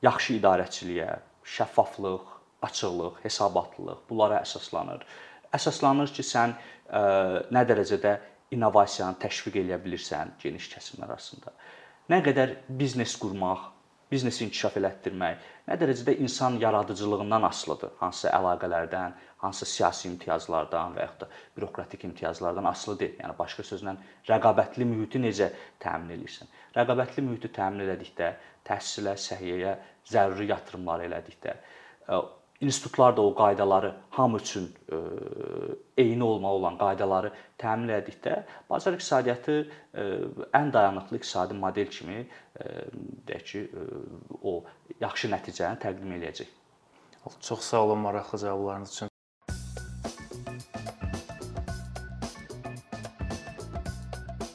yaxşı 0.01 0.39
idarəçiliyə, 0.39 1.19
şəffaflıq, 1.45 2.25
açıqlıq, 2.65 3.21
hesabatlılıq 3.23 4.01
bunlara 4.09 4.41
əsaslanır. 4.41 5.05
Əsaslanır 5.53 6.09
ki, 6.13 6.25
sən 6.25 6.57
nə 7.53 7.65
dərəcədə 7.69 8.17
innovasiyanı 8.55 9.17
təşviq 9.21 9.61
edə 9.61 9.77
bilirsən 9.81 10.35
geniş 10.41 10.69
kəsim 10.73 11.05
arasında. 11.05 11.53
Nə 12.09 12.21
qədər 12.25 12.59
biznes 12.69 13.15
qurmaq, 13.17 13.71
biznesi 14.15 14.45
inkişaf 14.47 14.79
elətdirmək 14.79 15.45
nə 15.69 15.77
dərəcədə 15.81 16.15
insan 16.23 16.57
yaradıcılığından 16.61 17.47
asılıdır. 17.49 17.91
Hansısa 17.99 18.31
əlaqələrdən, 18.37 19.15
hansısa 19.43 19.71
siyasi 19.71 20.07
imtiyazlardan 20.11 20.95
və 20.95 21.05
yaxud 21.05 21.25
da 21.25 21.29
bürokratik 21.57 22.05
imtiyazlardan 22.09 22.69
asılı 22.71 22.99
deyil. 23.03 23.19
Yəni 23.23 23.37
başqa 23.39 23.65
sözlə 23.67 23.95
rəqabətli 24.29 24.87
mühiti 24.89 25.21
necə 25.21 25.51
təmin 25.83 26.15
edirsən? 26.17 26.49
Rəqabətli 26.77 27.25
mühiti 27.27 27.51
təmin 27.59 27.85
elədikdə, 27.87 28.31
təhsilə, 28.67 29.17
səhiyyəyə 29.27 29.75
zəruri 30.09 30.49
yatırımlar 30.51 31.05
elədikdə, 31.09 31.55
institutlar 32.61 33.17
da 33.17 33.21
o 33.21 33.35
qaydaları 33.35 33.93
hamı 34.09 34.37
üçün 34.37 34.71
e, 34.91 34.95
eyni 35.97 36.23
olmalı 36.23 36.59
olan 36.61 36.77
qaydaları 36.77 37.31
təmin 37.61 37.93
etdikdə 37.97 38.43
bazar 38.69 38.97
iqtisadiyyatı 38.97 39.57
e, 39.61 40.05
ən 40.59 40.73
dayanıqlı 40.73 41.21
iqtisadi 41.21 41.57
model 41.63 41.89
kimi 41.97 42.19
e, 42.21 42.69
deyək 43.27 43.49
ki, 43.51 43.65
o 44.43 44.63
yaxşı 45.01 45.31
nəticəni 45.33 45.81
təqdim 45.87 46.15
eləyəcək. 46.19 46.53
Çox 47.41 47.59
sağ 47.71 47.83
olun 47.87 48.05
maraqlı 48.05 48.39
cavablarınız 48.39 48.95
üçün. 48.95 49.14